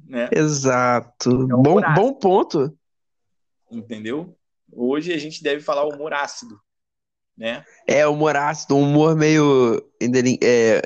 Né? 0.05 0.29
Exato. 0.31 1.29
É 1.29 1.55
um 1.55 1.61
bom, 1.61 1.81
bom 1.93 2.13
ponto. 2.13 2.77
Entendeu? 3.71 4.35
Hoje 4.71 5.13
a 5.13 5.17
gente 5.17 5.43
deve 5.43 5.61
falar 5.61 5.85
humor 5.85 6.13
ácido. 6.13 6.59
Né? 7.37 7.63
É, 7.87 8.05
humor 8.05 8.35
ácido, 8.35 8.77
humor 8.77 9.15
meio. 9.15 9.81
É, 10.41 10.81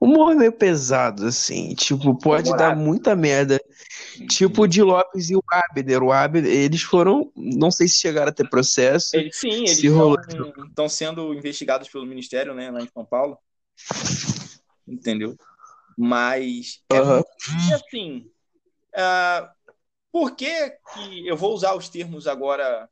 humor 0.00 0.34
meio 0.34 0.52
pesado, 0.52 1.26
assim. 1.26 1.74
Tipo, 1.74 2.16
pode 2.18 2.50
dar 2.56 2.74
muita 2.74 3.14
merda. 3.14 3.60
Tipo 4.28 4.66
de 4.66 4.82
Lopes 4.82 5.30
e 5.30 5.36
o 5.36 5.42
Abner. 5.50 6.02
O 6.02 6.10
Abner, 6.10 6.50
eles 6.50 6.82
foram. 6.82 7.30
Não 7.36 7.70
sei 7.70 7.86
se 7.86 8.00
chegaram 8.00 8.30
a 8.30 8.34
ter 8.34 8.48
processo. 8.48 9.14
Eles, 9.16 9.36
sim, 9.36 9.64
eles 9.64 9.82
estão 9.82 10.88
sendo 10.88 11.34
investigados 11.34 11.88
pelo 11.88 12.06
Ministério, 12.06 12.54
né, 12.54 12.70
lá 12.70 12.80
em 12.80 12.88
São 12.88 13.04
Paulo. 13.04 13.38
Entendeu? 14.88 15.36
Mas 15.96 16.82
é 16.90 17.00
uhum. 17.00 17.22
assim. 17.74 18.30
Uh, 18.94 19.48
por 20.10 20.34
que, 20.34 20.70
que 20.70 21.28
eu 21.28 21.36
vou 21.36 21.54
usar 21.54 21.74
os 21.74 21.88
termos 21.88 22.26
agora 22.26 22.88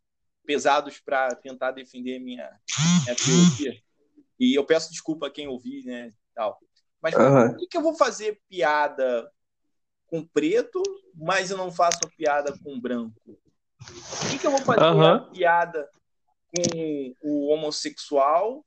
pesados 0.47 1.01
para 1.01 1.35
tentar 1.35 1.73
defender 1.73 2.21
minha, 2.21 2.49
minha 3.05 3.17
teoria? 3.17 3.83
E 4.39 4.57
eu 4.57 4.65
peço 4.65 4.91
desculpa 4.91 5.27
a 5.27 5.31
quem 5.31 5.49
ouvir, 5.49 5.85
né? 5.85 6.13
Tal. 6.35 6.61
Mas 7.01 7.15
uhum. 7.15 7.49
por 7.49 7.57
que, 7.59 7.67
que 7.67 7.77
eu 7.77 7.83
vou 7.83 7.95
fazer 7.95 8.41
piada 8.49 9.31
com 10.07 10.27
preto, 10.27 10.83
mas 11.15 11.51
eu 11.51 11.57
não 11.57 11.71
faço 11.71 12.01
piada 12.17 12.57
com 12.63 12.81
branco? 12.81 13.21
Por 13.79 14.31
que, 14.31 14.39
que 14.39 14.47
eu 14.47 14.51
vou 14.51 14.61
fazer 14.61 14.85
uhum. 14.85 15.07
a 15.07 15.19
piada 15.21 15.89
com 16.55 17.15
o 17.23 17.49
homossexual 17.49 18.65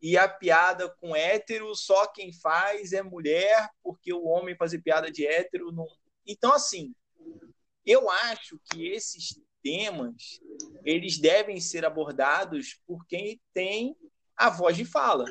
e 0.00 0.18
a 0.18 0.28
piada 0.28 0.88
com 1.00 1.14
hétero 1.14 1.74
só 1.76 2.06
quem 2.08 2.32
faz 2.32 2.92
é 2.92 3.02
mulher, 3.02 3.70
porque 3.82 4.12
o 4.12 4.24
homem 4.24 4.56
fazer 4.56 4.80
piada 4.80 5.10
de 5.10 5.24
hétero 5.24 5.70
não. 5.70 5.86
Então, 6.26 6.52
assim, 6.52 6.92
eu 7.86 8.10
acho 8.10 8.60
que 8.70 8.88
esses 8.88 9.40
temas 9.62 10.40
eles 10.84 11.18
devem 11.18 11.60
ser 11.60 11.84
abordados 11.84 12.80
por 12.84 13.06
quem 13.06 13.40
tem 13.54 13.96
a 14.36 14.50
voz 14.50 14.76
de 14.76 14.84
fala. 14.84 15.24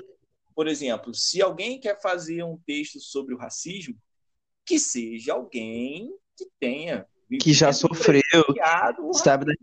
Por 0.56 0.68
exemplo, 0.68 1.14
se 1.14 1.42
alguém 1.42 1.80
quer 1.80 2.00
fazer 2.02 2.44
um 2.44 2.58
texto 2.66 3.00
sobre 3.00 3.34
o 3.34 3.38
racismo, 3.38 3.96
que 4.66 4.80
seja 4.80 5.34
alguém 5.34 6.14
que 6.38 6.48
tenha 6.60 7.08
que 7.40 7.54
já 7.54 7.72
sofreu, 7.72 8.22
sabe 9.14 9.46
da. 9.46 9.54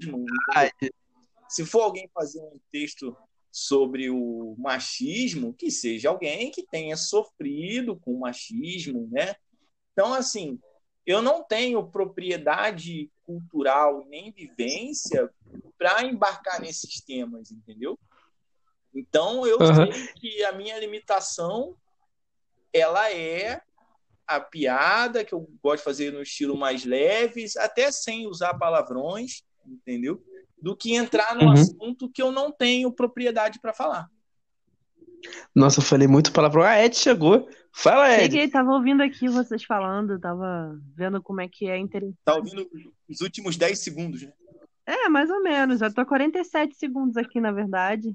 Se 1.49 1.64
for 1.64 1.83
alguém 1.83 2.09
fazer 2.14 2.40
um 2.40 2.59
texto 2.71 3.16
sobre 3.50 4.11
o 4.11 4.54
machismo, 4.59 5.54
que 5.54 5.71
seja 5.71 6.09
alguém 6.09 6.50
que 6.50 6.66
tenha 6.66 6.97
sofrido 6.97 7.97
com 7.97 8.12
o 8.12 8.21
machismo, 8.21 9.09
né? 9.11 9.35
Então, 9.92 10.14
assim, 10.14 10.59
eu 11.07 11.23
não 11.23 11.42
tenho 11.42 11.87
propriedade 11.90 13.11
cultural 13.25 14.07
nem 14.09 14.30
vivência 14.30 15.28
para 15.78 16.04
embarcar 16.04 16.61
nesses 16.61 17.00
temas, 17.00 17.50
entendeu? 17.50 17.99
Então 18.95 19.47
eu 19.47 19.59
uhum. 19.59 19.92
sei 19.92 20.09
que 20.14 20.45
a 20.45 20.52
minha 20.52 20.78
limitação 20.78 21.76
ela 22.73 23.11
é 23.12 23.61
a 24.26 24.40
piada 24.40 25.25
que 25.25 25.33
eu 25.33 25.49
gosto 25.62 25.78
de 25.78 25.85
fazer 25.85 26.12
no 26.12 26.23
estilo 26.23 26.57
mais 26.57 26.85
leves, 26.85 27.57
até 27.57 27.90
sem 27.90 28.26
usar 28.26 28.54
palavrões, 28.54 29.42
entendeu? 29.66 30.23
Do 30.61 30.76
que 30.76 30.95
entrar 30.95 31.35
num 31.35 31.47
uhum. 31.47 31.52
assunto 31.52 32.11
que 32.11 32.21
eu 32.21 32.30
não 32.30 32.52
tenho 32.52 32.92
propriedade 32.92 33.59
para 33.61 33.73
falar. 33.73 34.09
Nossa, 35.54 35.80
eu 35.80 35.85
falei 35.85 36.07
muito 36.07 36.33
palavrão. 36.33 36.62
A 36.62 36.85
Ed 36.85 36.97
chegou. 36.97 37.49
Fala, 37.73 38.11
Ed. 38.12 38.23
Cheguei, 38.23 38.49
tava 38.49 38.71
ouvindo 38.73 39.02
aqui 39.02 39.28
vocês 39.28 39.64
falando, 39.64 40.18
tava 40.18 40.78
vendo 40.95 41.23
como 41.23 41.40
é 41.40 41.49
que 41.49 41.68
é 41.68 41.78
interessante. 41.78 42.18
Tá 42.25 42.35
ouvindo 42.35 42.68
os 43.09 43.21
últimos 43.21 43.57
10 43.57 43.78
segundos, 43.78 44.23
né? 44.23 44.33
É, 44.87 45.09
mais 45.09 45.30
ou 45.30 45.42
menos. 45.42 45.80
Já 45.80 45.90
tô 45.90 46.04
47 46.04 46.76
segundos 46.76 47.16
aqui, 47.16 47.40
na 47.40 47.52
verdade. 47.52 48.14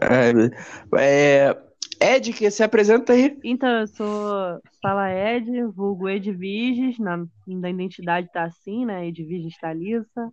É, 0.00 1.48
é, 1.48 1.56
Ed, 2.00 2.32
que 2.32 2.50
se 2.50 2.62
apresenta 2.62 3.12
aí. 3.12 3.38
Então, 3.42 3.80
eu 3.80 3.86
sou 3.86 4.60
Fala 4.82 5.10
Ed, 5.10 5.64
vulgo 5.74 6.08
Ed 6.08 6.30
Viges, 6.32 6.98
na, 6.98 7.24
na 7.46 7.70
identidade 7.70 8.30
tá 8.32 8.44
assim, 8.44 8.84
né? 8.84 9.06
Ed 9.06 9.24
Viges 9.24 9.58
Thalissa, 9.58 10.32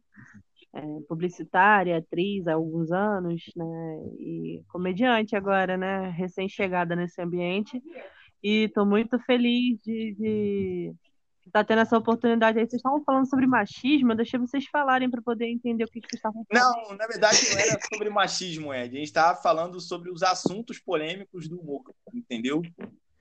é, 0.73 0.81
publicitária, 1.07 1.97
atriz 1.97 2.47
há 2.47 2.53
alguns 2.53 2.91
anos, 2.91 3.43
né? 3.55 3.99
E 4.19 4.63
comediante 4.67 5.35
agora, 5.35 5.77
né? 5.77 6.09
Recém-chegada 6.09 6.95
nesse 6.95 7.21
ambiente. 7.21 7.81
E 8.43 8.65
estou 8.65 8.85
muito 8.85 9.17
feliz 9.19 9.79
de, 9.81 10.13
de 10.15 10.93
tá 11.53 11.63
tendo 11.63 11.81
essa 11.81 11.95
oportunidade 11.95 12.57
aí. 12.57 12.65
Vocês 12.65 12.79
estavam 12.79 13.03
falando 13.03 13.29
sobre 13.29 13.45
machismo, 13.45 14.11
eu 14.11 14.15
deixei 14.15 14.39
vocês 14.39 14.65
falarem 14.65 15.09
para 15.09 15.21
poder 15.21 15.45
entender 15.45 15.83
o 15.83 15.87
que, 15.87 16.01
que 16.01 16.07
vocês 16.09 16.19
estavam 16.19 16.43
falando. 16.49 16.89
Não, 16.89 16.97
na 16.97 17.05
verdade 17.05 17.37
não 17.51 17.59
era 17.59 17.79
sobre 17.93 18.09
machismo, 18.09 18.73
Ed. 18.73 18.95
A 18.95 18.99
gente 18.99 19.07
estava 19.07 19.39
falando 19.39 19.79
sobre 19.79 20.09
os 20.09 20.23
assuntos 20.23 20.79
polêmicos 20.79 21.47
do 21.47 21.59
humor, 21.59 21.83
entendeu? 22.11 22.63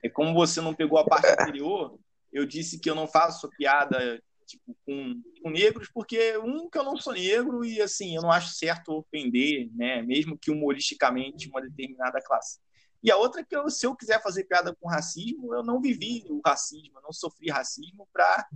É 0.03 0.09
como 0.09 0.33
você 0.33 0.59
não 0.59 0.73
pegou 0.73 0.97
a 0.97 1.05
parte 1.05 1.27
anterior, 1.27 1.97
eu 2.31 2.45
disse 2.45 2.79
que 2.79 2.89
eu 2.89 2.95
não 2.95 3.07
faço 3.07 3.47
piada 3.49 4.19
tipo, 4.47 4.75
com, 4.85 5.21
com, 5.41 5.49
negros, 5.51 5.89
porque 5.93 6.37
um 6.39 6.69
que 6.69 6.77
eu 6.77 6.83
não 6.83 6.97
sou 6.97 7.13
negro 7.13 7.63
e 7.63 7.81
assim, 7.81 8.15
eu 8.15 8.21
não 8.21 8.31
acho 8.31 8.53
certo 8.53 8.91
ofender, 8.91 9.69
né, 9.73 10.01
mesmo 10.01 10.37
que 10.37 10.51
humoristicamente 10.51 11.47
uma 11.47 11.61
determinada 11.61 12.19
classe. 12.21 12.59
E 13.03 13.11
a 13.11 13.17
outra 13.17 13.41
é 13.41 13.43
que 13.43 13.55
eu, 13.55 13.69
se 13.69 13.85
eu 13.85 13.95
quiser 13.95 14.21
fazer 14.21 14.45
piada 14.45 14.73
com 14.73 14.87
racismo, 14.87 15.53
eu 15.53 15.61
não 15.61 15.81
vivi 15.81 16.25
o 16.29 16.41
racismo, 16.45 16.97
eu 16.97 17.01
não 17.01 17.11
sofri 17.11 17.49
racismo 17.49 18.07
para 18.13 18.47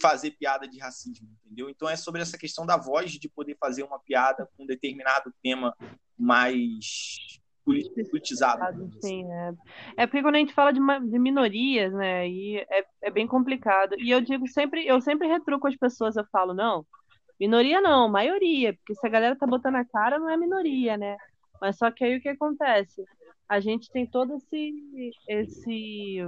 fazer 0.00 0.32
piada 0.32 0.68
de 0.68 0.78
racismo, 0.78 1.28
entendeu? 1.44 1.68
Então 1.68 1.88
é 1.88 1.96
sobre 1.96 2.20
essa 2.20 2.38
questão 2.38 2.64
da 2.64 2.76
voz 2.76 3.10
de 3.12 3.28
poder 3.28 3.56
fazer 3.58 3.82
uma 3.82 3.98
piada 3.98 4.48
com 4.56 4.64
um 4.64 4.66
determinado 4.66 5.32
tema 5.42 5.74
mais 6.16 7.40
politizado. 7.64 8.90
Sim, 9.02 9.30
é. 9.30 9.52
é 9.98 10.06
porque 10.06 10.22
quando 10.22 10.36
a 10.36 10.38
gente 10.38 10.54
fala 10.54 10.72
de, 10.72 10.80
de 10.80 11.18
minorias, 11.18 11.92
né, 11.92 12.28
e 12.28 12.58
é, 12.58 12.86
é 13.02 13.10
bem 13.10 13.26
complicado. 13.26 13.94
E 13.98 14.10
eu 14.10 14.20
digo 14.20 14.46
sempre, 14.46 14.86
eu 14.86 15.00
sempre 15.00 15.28
retruco 15.28 15.66
as 15.66 15.76
pessoas, 15.76 16.16
eu 16.16 16.24
falo, 16.32 16.54
não, 16.54 16.86
minoria 17.38 17.80
não, 17.80 18.08
maioria, 18.08 18.72
porque 18.74 18.94
se 18.94 19.06
a 19.06 19.10
galera 19.10 19.36
tá 19.36 19.46
botando 19.46 19.76
a 19.76 19.84
cara, 19.84 20.18
não 20.18 20.30
é 20.30 20.36
minoria, 20.36 20.96
né? 20.96 21.16
Mas 21.60 21.76
só 21.76 21.90
que 21.90 22.04
aí 22.04 22.16
o 22.16 22.20
que 22.20 22.28
acontece? 22.28 23.04
A 23.48 23.60
gente 23.60 23.90
tem 23.90 24.06
todo 24.06 24.34
esse 24.34 25.12
esse 25.28 26.18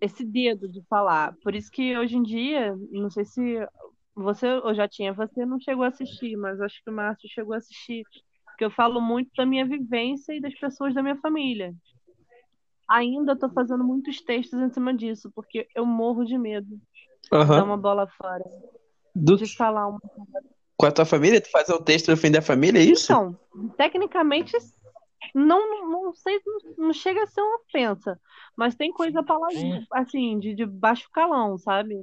esse 0.00 0.24
dedo 0.24 0.68
de 0.68 0.82
falar. 0.88 1.34
Por 1.42 1.54
isso 1.54 1.70
que 1.70 1.96
hoje 1.96 2.16
em 2.16 2.22
dia, 2.22 2.76
não 2.90 3.10
sei 3.10 3.24
se 3.24 3.66
você 4.14 4.46
ou 4.64 4.74
já 4.74 4.88
tinha, 4.88 5.12
você 5.12 5.46
não 5.46 5.60
chegou 5.60 5.84
a 5.84 5.88
assistir, 5.88 6.36
mas 6.36 6.60
acho 6.60 6.82
que 6.82 6.90
o 6.90 6.92
Márcio 6.92 7.28
chegou 7.28 7.54
a 7.54 7.58
assistir 7.58 8.04
porque 8.60 8.64
eu 8.66 8.70
falo 8.70 9.00
muito 9.00 9.30
da 9.34 9.46
minha 9.46 9.64
vivência 9.64 10.34
e 10.34 10.40
das 10.40 10.54
pessoas 10.54 10.92
da 10.92 11.02
minha 11.02 11.16
família. 11.16 11.74
Ainda 12.86 13.32
estou 13.32 13.48
fazendo 13.48 13.82
muitos 13.82 14.20
textos 14.20 14.60
em 14.60 14.68
cima 14.68 14.92
disso, 14.92 15.32
porque 15.34 15.66
eu 15.74 15.86
morro 15.86 16.26
de 16.26 16.36
medo 16.36 16.78
uhum. 17.32 17.40
de 17.40 17.48
dar 17.48 17.64
uma 17.64 17.78
bola 17.78 18.06
fora. 18.06 18.44
Do... 19.14 19.36
De 19.38 19.56
falar 19.56 19.88
uma 19.88 19.98
Com 20.80 20.86
a 20.86 20.90
tua 20.90 21.04
família? 21.04 21.42
Tu 21.42 21.50
faz 21.50 21.68
o 21.68 21.78
texto 21.78 22.06
defender 22.06 22.38
a 22.38 22.42
família, 22.42 22.78
é 22.78 22.82
isso? 22.82 23.12
Então, 23.12 23.38
tecnicamente, 23.76 24.56
não, 25.34 25.90
não 25.90 26.14
sei, 26.14 26.40
não, 26.46 26.86
não 26.86 26.92
chega 26.94 27.22
a 27.22 27.26
ser 27.26 27.42
uma 27.42 27.56
ofensa, 27.58 28.18
mas 28.56 28.74
tem 28.74 28.90
coisa 28.90 29.22
para 29.22 29.36
lá, 29.36 29.48
assim, 29.92 30.38
de, 30.38 30.54
de 30.54 30.64
baixo 30.64 31.06
calão, 31.12 31.58
sabe? 31.58 32.02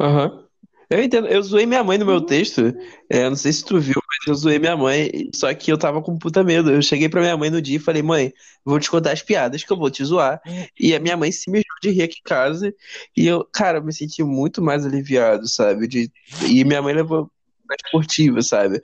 Aham. 0.00 0.32
Uhum. 0.32 0.51
Eu 0.92 1.02
entendo. 1.02 1.26
Eu 1.26 1.42
zoei 1.42 1.64
minha 1.64 1.82
mãe 1.82 1.96
no 1.96 2.04
meu 2.04 2.20
texto. 2.20 2.60
É, 3.08 3.28
não 3.28 3.36
sei 3.36 3.52
se 3.52 3.64
tu 3.64 3.80
viu, 3.80 3.94
mas 3.96 4.28
eu 4.28 4.34
zoei 4.34 4.58
minha 4.58 4.76
mãe. 4.76 5.10
Só 5.34 5.52
que 5.54 5.72
eu 5.72 5.78
tava 5.78 6.02
com 6.02 6.18
puta 6.18 6.44
medo. 6.44 6.70
Eu 6.70 6.82
cheguei 6.82 7.08
pra 7.08 7.22
minha 7.22 7.36
mãe 7.36 7.48
no 7.48 7.62
dia 7.62 7.76
e 7.76 7.80
falei, 7.80 8.02
mãe, 8.02 8.32
vou 8.64 8.78
te 8.78 8.90
contar 8.90 9.12
as 9.12 9.22
piadas 9.22 9.64
que 9.64 9.72
eu 9.72 9.76
vou 9.76 9.90
te 9.90 10.04
zoar. 10.04 10.40
E 10.78 10.94
a 10.94 11.00
minha 11.00 11.16
mãe 11.16 11.32
se 11.32 11.50
mijou 11.50 11.64
de 11.82 11.90
rir 11.90 12.02
aqui 12.02 12.18
em 12.18 12.28
casa. 12.28 12.74
E 13.16 13.26
eu, 13.26 13.42
cara, 13.52 13.78
eu 13.78 13.84
me 13.84 13.92
senti 13.92 14.22
muito 14.22 14.60
mais 14.60 14.84
aliviado, 14.84 15.48
sabe? 15.48 15.88
De... 15.88 16.12
E 16.46 16.62
minha 16.64 16.82
mãe 16.82 16.94
levou 16.94 17.30
mais 17.66 17.78
esportiva, 17.86 18.42
sabe? 18.42 18.82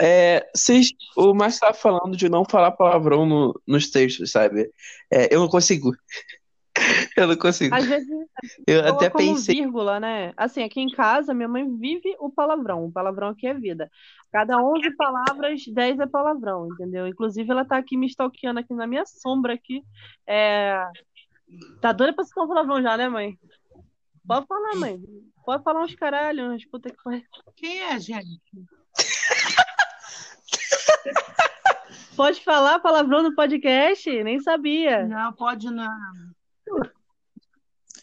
É, 0.00 0.44
vocês, 0.54 0.88
o 1.16 1.32
Márcio 1.34 1.60
tava 1.60 1.74
falando 1.74 2.16
de 2.16 2.28
não 2.28 2.44
falar 2.44 2.72
palavrão 2.72 3.24
no, 3.24 3.60
nos 3.66 3.90
textos, 3.90 4.32
sabe? 4.32 4.70
É, 5.10 5.32
eu 5.32 5.40
não 5.40 5.48
consigo. 5.48 5.92
Eu 7.18 7.26
não 7.26 7.36
consigo. 7.36 7.74
Às 7.74 7.84
vezes, 7.84 8.08
eu 8.66 8.86
até 8.86 9.10
pensei. 9.10 9.56
vírgula, 9.56 9.98
né? 9.98 10.32
Assim, 10.36 10.62
aqui 10.62 10.80
em 10.80 10.88
casa, 10.88 11.34
minha 11.34 11.48
mãe 11.48 11.68
vive 11.76 12.14
o 12.20 12.30
palavrão. 12.30 12.84
O 12.84 12.92
palavrão 12.92 13.28
aqui 13.28 13.46
é 13.46 13.54
vida. 13.54 13.90
Cada 14.32 14.56
11 14.62 14.94
palavras, 14.96 15.62
10 15.66 15.98
é 15.98 16.06
palavrão, 16.06 16.68
entendeu? 16.68 17.08
Inclusive, 17.08 17.50
ela 17.50 17.64
tá 17.64 17.76
aqui 17.76 17.96
me 17.96 18.06
stalkeando 18.06 18.60
aqui 18.60 18.72
na 18.72 18.86
minha 18.86 19.04
sombra 19.04 19.54
aqui. 19.54 19.82
É... 20.26 20.80
Tá 21.80 21.92
doida 21.92 22.12
pra 22.12 22.24
se 22.24 22.32
falar 22.32 22.46
palavrão 22.46 22.82
já, 22.82 22.96
né, 22.96 23.08
mãe? 23.08 23.36
Pode 24.26 24.46
falar, 24.46 24.76
mãe. 24.76 25.00
Pode 25.44 25.64
falar 25.64 25.82
uns 25.82 25.94
caralho, 25.94 26.52
uns 26.52 26.64
puta 26.66 26.90
que 26.90 27.02
pariu. 27.02 27.22
Quem 27.56 27.80
é, 27.82 27.98
gente? 27.98 28.38
Pode 32.14 32.42
falar 32.44 32.80
palavrão 32.80 33.22
no 33.22 33.34
podcast? 33.34 34.22
Nem 34.22 34.40
sabia. 34.40 35.06
Não, 35.06 35.32
pode 35.32 35.70
não. 35.70 35.88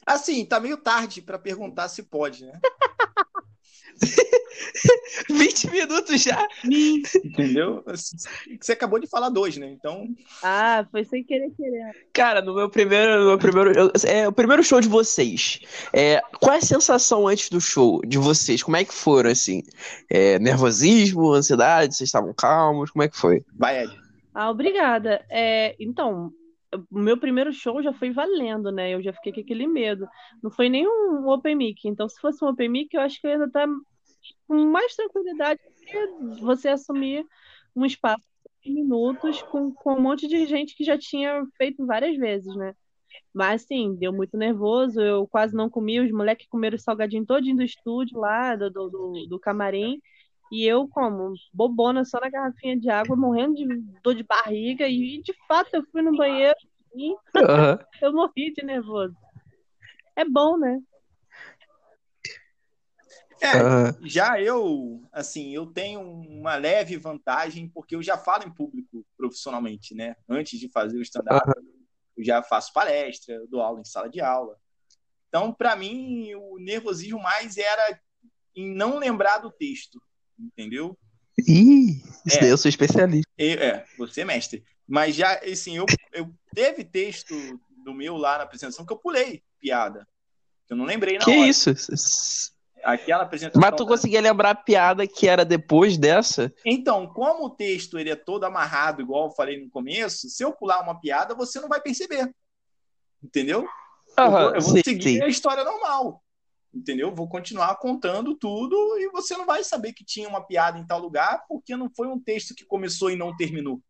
Assim, 0.06 0.46
tá 0.46 0.60
meio 0.60 0.78
tarde 0.78 1.22
para 1.22 1.40
perguntar 1.40 1.88
se 1.88 2.04
pode, 2.04 2.46
né? 2.46 2.60
20 5.30 5.72
minutos 5.72 6.22
já. 6.22 6.48
Entendeu? 7.24 7.84
Você 7.88 8.72
acabou 8.74 9.00
de 9.00 9.08
falar 9.08 9.30
dois, 9.30 9.58
né? 9.58 9.70
Então. 9.72 10.08
Ah, 10.44 10.86
foi 10.92 11.04
sem 11.04 11.24
querer 11.24 11.52
querer. 11.52 12.08
Cara, 12.14 12.42
no 12.42 12.54
meu 12.54 12.70
primeiro. 12.70 13.20
No 13.20 13.26
meu 13.28 13.38
primeiro 13.38 13.92
é, 14.06 14.28
o 14.28 14.32
primeiro 14.32 14.64
show 14.64 14.80
de 14.80 14.88
vocês. 14.88 15.60
É, 15.94 16.22
qual 16.40 16.54
é 16.56 16.58
a 16.58 16.62
sensação 16.62 17.28
antes 17.28 17.50
do 17.50 17.62
show 17.62 18.02
de 18.06 18.18
vocês? 18.18 18.62
Como 18.64 18.78
é 18.78 18.86
que 18.86 18.94
foram, 18.94 19.30
assim? 19.30 19.64
É, 20.10 20.40
nervosismo, 20.40 21.34
ansiedade? 21.34 21.96
Vocês 21.96 22.08
estavam 22.08 22.34
calmos? 22.34 22.92
Como 22.92 23.04
é 23.04 23.10
que 23.10 23.18
foi? 23.18 23.44
Vai, 23.58 23.84
Ed. 23.84 24.06
Ah, 24.34 24.50
obrigada. 24.50 25.26
É, 25.30 25.76
então, 25.80 26.32
o 26.92 27.00
meu 27.00 27.18
primeiro 27.18 27.54
show 27.54 27.82
já 27.82 27.94
foi 27.94 28.12
valendo, 28.12 28.72
né? 28.72 28.94
Eu 28.94 29.02
já 29.02 29.14
fiquei 29.14 29.34
com 29.34 29.42
aquele 29.42 29.68
medo. 29.68 30.08
Não 30.42 30.52
foi 30.52 30.70
nem 30.70 30.88
um 30.88 31.28
open 31.28 31.56
mic. 31.56 31.88
Então, 31.88 32.08
se 32.10 32.20
fosse 32.20 32.44
um 32.44 32.50
open 32.50 32.70
mic, 32.70 32.94
eu 32.94 33.02
acho 33.02 33.20
que 33.20 33.28
eu 33.28 33.32
ia 33.32 33.46
estar 33.46 33.68
com 34.48 34.66
mais 34.66 34.96
tranquilidade 34.96 35.60
que 35.86 36.42
você 36.42 36.70
assumir 36.70 37.26
um 37.76 37.86
espaço 37.86 38.26
de 38.64 38.72
minutos 38.72 39.42
com, 39.44 39.72
com 39.72 39.94
um 39.94 40.02
monte 40.02 40.28
de 40.28 40.46
gente 40.46 40.76
que 40.76 40.84
já 40.84 40.98
tinha 40.98 41.46
feito 41.58 41.86
várias 41.86 42.18
vezes, 42.18 42.56
né? 42.56 42.74
Mas, 43.34 43.64
sim, 43.64 43.96
deu 43.96 44.12
muito 44.14 44.38
nervoso. 44.38 45.00
Eu 45.02 45.28
quase 45.28 45.56
não 45.56 45.70
comi. 45.70 46.00
Os 46.00 46.12
moleques 46.12 46.48
comeram 46.48 46.76
o 46.76 46.80
salgadinho 46.80 47.26
todinho 47.26 47.58
do 47.58 47.64
estúdio 47.64 48.20
lá, 48.20 48.56
do, 48.56 48.70
do, 48.70 49.28
do 49.28 49.40
camarim. 49.40 50.02
E 50.56 50.66
eu, 50.66 50.88
como 50.88 51.34
bobona, 51.54 52.06
só 52.06 52.18
na 52.18 52.30
garrafinha 52.30 52.80
de 52.80 52.90
água, 52.90 53.14
morrendo 53.14 53.56
de 53.56 53.68
dor 54.02 54.16
de 54.16 54.24
barriga. 54.24 54.88
E, 54.88 55.22
de 55.22 55.34
fato, 55.50 55.74
eu 55.74 55.84
fui 55.92 56.02
no 56.02 56.16
banheiro 56.16 56.56
e 56.96 57.12
uhum. 57.12 57.18
eu 58.02 58.14
morri 58.14 58.54
de 58.54 58.64
nervoso. 58.64 59.14
É 60.16 60.24
bom, 60.24 60.56
né? 60.56 60.80
É, 63.42 63.62
uhum. 63.62 64.08
já 64.08 64.40
eu, 64.40 65.04
assim, 65.12 65.54
eu 65.54 65.66
tenho 65.66 66.00
uma 66.00 66.56
leve 66.56 66.96
vantagem 66.96 67.68
porque 67.68 67.94
eu 67.94 68.02
já 68.02 68.18
falo 68.18 68.46
em 68.46 68.54
público 68.54 69.06
profissionalmente, 69.18 69.94
né? 69.94 70.16
Antes 70.30 70.58
de 70.58 70.70
fazer 70.70 70.98
o 70.98 71.02
stand-up, 71.02 71.46
uhum. 71.50 71.84
eu 72.16 72.24
já 72.24 72.42
faço 72.42 72.72
palestra, 72.72 73.46
dou 73.50 73.60
aula 73.60 73.82
em 73.82 73.86
sala 73.86 74.10
de 74.10 74.22
aula. 74.22 74.58
Então, 75.28 75.54
para 75.54 75.76
mim, 75.76 76.34
o 76.34 76.58
nervosismo 76.60 77.20
mais 77.20 77.58
era 77.58 78.00
em 78.56 78.74
não 78.74 78.98
lembrar 78.98 79.40
do 79.40 79.52
texto 79.52 80.02
entendeu? 80.40 80.98
Ih, 81.48 82.02
isso 82.26 82.38
é, 82.38 82.42
daí 82.42 82.50
eu 82.50 82.58
sou 82.58 82.70
especialista. 82.70 83.30
Eu, 83.38 83.60
é, 83.60 83.86
você 83.98 84.22
é 84.22 84.26
mestre. 84.26 84.64
Mas 84.88 85.16
já, 85.16 85.34
assim, 85.40 85.78
eu, 85.78 85.86
eu 86.14 86.32
teve 86.54 86.84
texto 86.84 87.36
do 87.84 87.94
meu 87.94 88.16
lá 88.16 88.38
na 88.38 88.44
apresentação 88.44 88.86
que 88.86 88.94
eu 88.94 88.98
pulei 88.98 89.44
piada. 89.60 90.08
Eu 90.70 90.78
não 90.78 90.86
lembrei, 90.86 91.18
não. 91.18 91.26
Que 91.26 91.32
hora. 91.32 91.48
isso? 91.48 91.72
Aquela 92.84 93.24
apresentação. 93.24 93.62
Mas 93.62 93.76
tu 93.76 93.86
conseguia 93.86 94.22
lembrar 94.22 94.52
a 94.52 94.56
piada 94.56 95.08
que 95.08 95.28
era 95.28 95.44
depois 95.44 95.98
dessa? 95.98 96.54
Então, 96.64 97.08
como 97.08 97.46
o 97.46 97.50
texto 97.50 97.98
ele 98.00 98.12
é 98.12 98.16
todo 98.16 98.44
amarrado, 98.46 99.02
igual 99.02 99.26
eu 99.26 99.32
falei 99.32 99.62
no 99.62 99.70
começo, 99.70 100.30
se 100.30 100.44
eu 100.44 100.54
pular 100.54 100.82
uma 100.82 101.00
piada, 101.00 101.36
você 101.36 101.60
não 101.60 101.68
vai 101.68 101.82
perceber. 101.82 102.32
Entendeu? 103.24 103.62
Uhum, 103.62 104.26
eu 104.26 104.32
vou, 104.32 104.42
eu 104.56 104.62
vou 104.62 104.76
sim, 104.76 104.84
seguir 104.84 105.18
sim. 105.18 105.24
a 105.24 105.28
história 105.28 105.64
normal 105.64 106.24
entendeu? 106.76 107.16
Vou 107.16 107.28
continuar 107.28 107.76
contando 107.78 108.36
tudo 108.36 108.76
e 109.00 109.10
você 109.10 109.38
não 109.38 109.46
vai 109.46 109.64
saber 109.64 109.94
que 109.94 110.04
tinha 110.04 110.28
uma 110.28 110.46
piada 110.46 110.78
em 110.78 110.86
tal 110.86 111.00
lugar 111.00 111.46
porque 111.48 111.76
não 111.76 111.90
foi 111.90 112.08
um 112.08 112.20
texto 112.20 112.54
que 112.54 112.66
começou 112.66 113.10
e 113.10 113.16
não 113.16 113.36
terminou, 113.36 113.82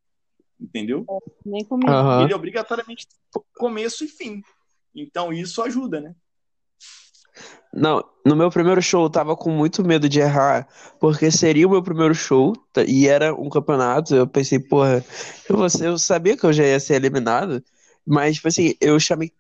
entendeu? 0.60 1.04
É, 1.10 1.32
nem 1.46 1.66
comigo. 1.66 1.92
Uhum. 1.92 2.22
Ele 2.22 2.34
é 2.34 2.36
obrigatoriamente 2.36 3.08
começo 3.56 4.06
e 4.06 4.08
fim. 4.08 4.42
Então 4.94 5.34
isso 5.34 5.62
ajuda, 5.64 6.00
né? 6.00 6.16
Não, 7.74 8.02
no 8.26 8.38
meu 8.38 8.50
primeiro 8.50 8.82
show 8.82 9.04
eu 9.04 9.10
tava 9.10 9.36
com 9.36 9.50
muito 9.50 9.84
medo 9.84 10.08
de 10.08 10.22
errar, 10.22 10.66
porque 10.98 11.30
seria 11.30 11.68
o 11.68 11.72
meu 11.72 11.84
primeiro 11.84 12.16
show 12.16 12.54
e 12.88 13.08
era 13.08 13.34
um 13.34 13.50
campeonato. 13.50 14.16
Eu 14.16 14.26
pensei, 14.26 14.60
porra, 14.60 15.04
eu, 15.50 15.58
eu 15.86 15.98
sabia 15.98 16.38
que 16.38 16.46
eu 16.46 16.54
já 16.54 16.64
ia 16.64 16.80
ser 16.80 16.94
eliminado, 16.94 17.62
mas, 18.08 18.36
tipo 18.36 18.48
assim, 18.48 18.76
eu 18.80 18.98
chamei 18.98 19.34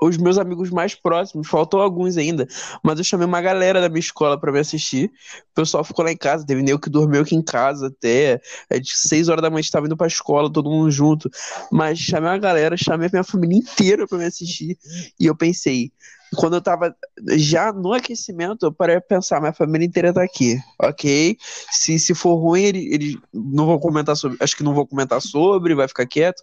os 0.00 0.16
meus 0.18 0.38
amigos 0.38 0.70
mais 0.70 0.94
próximos, 0.94 1.48
faltou 1.48 1.80
alguns 1.80 2.16
ainda, 2.16 2.46
mas 2.82 2.98
eu 2.98 3.04
chamei 3.04 3.26
uma 3.26 3.40
galera 3.40 3.80
da 3.80 3.88
minha 3.88 4.00
escola 4.00 4.38
para 4.38 4.52
me 4.52 4.58
assistir. 4.58 5.10
O 5.52 5.54
pessoal 5.54 5.82
ficou 5.84 6.04
lá 6.04 6.12
em 6.12 6.16
casa, 6.16 6.46
teve 6.46 6.62
nego 6.62 6.78
que 6.78 6.90
dormiu 6.90 7.22
aqui 7.22 7.34
em 7.34 7.42
casa 7.42 7.86
até. 7.86 8.40
É 8.68 8.78
de 8.78 8.96
6 8.96 9.28
horas 9.28 9.42
da 9.42 9.50
manhã 9.50 9.60
estava 9.60 9.86
indo 9.86 9.96
pra 9.96 10.06
escola, 10.06 10.52
todo 10.52 10.70
mundo 10.70 10.90
junto. 10.90 11.30
Mas 11.72 11.98
chamei 11.98 12.30
uma 12.30 12.38
galera, 12.38 12.76
chamei 12.76 13.08
a 13.08 13.10
minha 13.10 13.24
família 13.24 13.56
inteira 13.56 14.06
para 14.06 14.18
me 14.18 14.24
assistir. 14.26 14.76
E 15.18 15.26
eu 15.26 15.34
pensei, 15.34 15.90
quando 16.34 16.56
eu 16.56 16.60
tava 16.60 16.94
já 17.36 17.72
no 17.72 17.92
aquecimento, 17.92 18.66
eu 18.66 18.72
parei 18.72 18.96
a 18.96 19.00
pensar, 19.00 19.40
minha 19.40 19.52
família 19.52 19.86
inteira 19.86 20.12
tá 20.12 20.22
aqui, 20.22 20.58
ok? 20.78 21.36
Se, 21.70 21.98
se 21.98 22.14
for 22.14 22.34
ruim, 22.34 22.62
eles 22.62 22.84
ele 22.92 23.18
não 23.32 23.66
vão 23.66 23.78
comentar 23.78 24.16
sobre, 24.16 24.36
acho 24.40 24.56
que 24.56 24.62
não 24.62 24.74
vou 24.74 24.86
comentar 24.86 25.20
sobre, 25.22 25.74
vai 25.74 25.88
ficar 25.88 26.06
quieto. 26.06 26.42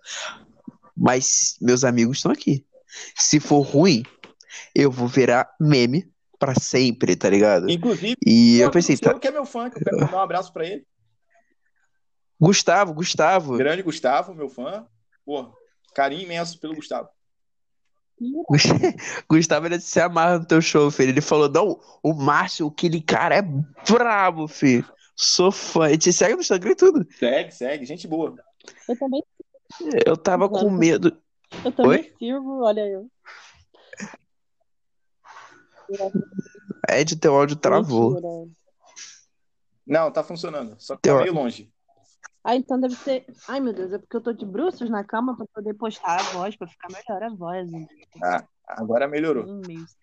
mas 0.96 1.56
meus 1.62 1.84
amigos 1.84 2.18
estão 2.18 2.32
aqui. 2.32 2.66
Se 3.16 3.40
for 3.40 3.62
ruim, 3.62 4.04
eu 4.76 4.92
vou 4.92 5.08
virar 5.08 5.50
meme 5.60 6.12
pra 6.38 6.56
sempre, 6.56 7.16
tá 7.16 7.30
ligado? 7.30 7.70
Inclusive, 7.70 8.16
E 8.26 8.60
eu 8.60 8.68
o 8.68 8.72
pensei, 8.72 8.98
tá, 8.98 9.18
que 9.18 9.28
é 9.28 9.32
meu 9.32 9.46
fã, 9.46 9.70
que 9.70 9.78
eu 9.78 9.84
quero 9.84 10.00
mandar 10.00 10.18
um 10.18 10.22
abraço 10.22 10.52
pra 10.52 10.66
ele. 10.66 10.86
Gustavo, 12.40 12.94
Gustavo. 12.94 13.58
Grande 13.58 13.82
Gustavo, 13.82 14.34
meu 14.34 14.50
fã. 14.50 14.86
Pô, 15.26 15.54
carinho 15.96 16.24
imenso 16.24 16.60
pelo 16.60 16.76
Gustavo. 16.76 17.08
Gustavo 19.30 19.66
ele 19.66 19.80
se 19.80 20.00
amarra 20.00 20.40
no 20.40 20.46
teu 20.46 20.62
show, 20.62 20.92
filho. 20.92 21.10
Ele 21.10 21.22
falou: 21.22 21.50
não, 21.50 21.80
o 22.04 22.14
Márcio, 22.14 22.68
aquele 22.68 23.02
cara 23.02 23.36
é 23.36 23.42
brabo, 23.42 24.48
filho. 24.48 24.86
Sou 25.16 25.52
fã. 25.52 25.90
E 25.92 25.98
te 25.98 26.12
segue 26.12 26.36
no 26.36 26.42
Instagram 26.42 26.72
e 26.72 26.76
tudo. 26.76 27.08
Segue, 27.18 27.52
segue, 27.52 27.86
gente 27.86 28.08
boa. 28.08 28.36
Eu 28.88 28.98
também, 28.98 29.24
Eu 30.06 30.18
tava 30.18 30.50
com 30.50 30.70
medo. 30.70 31.18
Eu 31.66 31.72
também 31.72 32.00
Oi? 32.02 32.14
sirvo, 32.18 32.64
olha 32.64 32.82
eu. 32.88 33.10
Ed, 36.90 37.16
teu 37.18 37.36
áudio 37.36 37.56
travou. 37.56 38.50
Não, 39.86 40.12
tá 40.12 40.24
funcionando. 40.24 40.76
Só 40.80 40.96
que 40.96 41.02
Teu- 41.04 41.18
tá 41.18 41.22
meio 41.24 41.34
longe. 41.34 41.72
Ah, 42.44 42.56
então 42.56 42.80
deve 42.80 42.96
ser. 42.96 43.26
Ai, 43.48 43.60
meu 43.60 43.74
Deus, 43.74 43.94
é 43.94 43.98
porque 43.98 44.18
eu 44.18 44.22
tô 44.22 44.34
de 44.34 44.46
bruços 44.46 44.90
na 44.90 45.04
cama 45.04 45.36
pra 45.38 45.46
poder 45.54 45.74
postar 45.76 46.20
a 46.20 46.24
voz, 46.24 46.56
pra 46.56 46.68
ficar 46.68 46.90
melhor 46.90 47.24
a 47.24 47.30
voz. 47.34 47.70
Ah, 48.22 48.46
agora 48.68 49.08
melhorou. 49.08 49.46
Um 49.46 49.62
mês. 49.66 49.96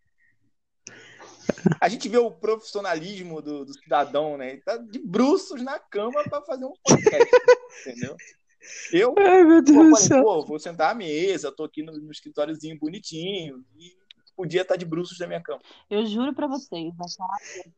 A 1.80 1.88
gente 1.88 2.08
vê 2.08 2.16
o 2.16 2.30
profissionalismo 2.30 3.42
do, 3.42 3.64
do 3.64 3.74
cidadão, 3.74 4.38
né? 4.38 4.52
Ele 4.52 4.62
tá 4.62 4.76
de 4.78 4.98
bruços 5.00 5.60
na 5.62 5.78
cama 5.78 6.22
pra 6.24 6.40
fazer 6.42 6.64
um 6.64 6.72
podcast, 6.82 7.30
entendeu? 7.86 8.16
Eu, 8.92 9.14
Ai, 9.18 9.44
meu 9.44 9.62
pô, 9.64 9.72
Deus 9.72 10.00
do 10.02 10.08
falei, 10.08 10.22
pô, 10.22 10.44
vou 10.46 10.58
sentar 10.58 10.90
à 10.92 10.94
mesa, 10.94 11.52
tô 11.52 11.64
aqui 11.64 11.82
no, 11.82 11.92
no 11.92 12.10
escritóriozinho 12.10 12.78
bonitinho 12.78 13.64
e 13.78 13.92
podia 14.36 14.62
estar 14.62 14.76
de 14.76 14.84
bruços 14.84 15.18
na 15.18 15.26
minha 15.26 15.42
cama. 15.42 15.60
Eu 15.90 16.06
juro 16.06 16.34
pra 16.34 16.46
vocês, 16.46 16.92
casa 16.96 17.14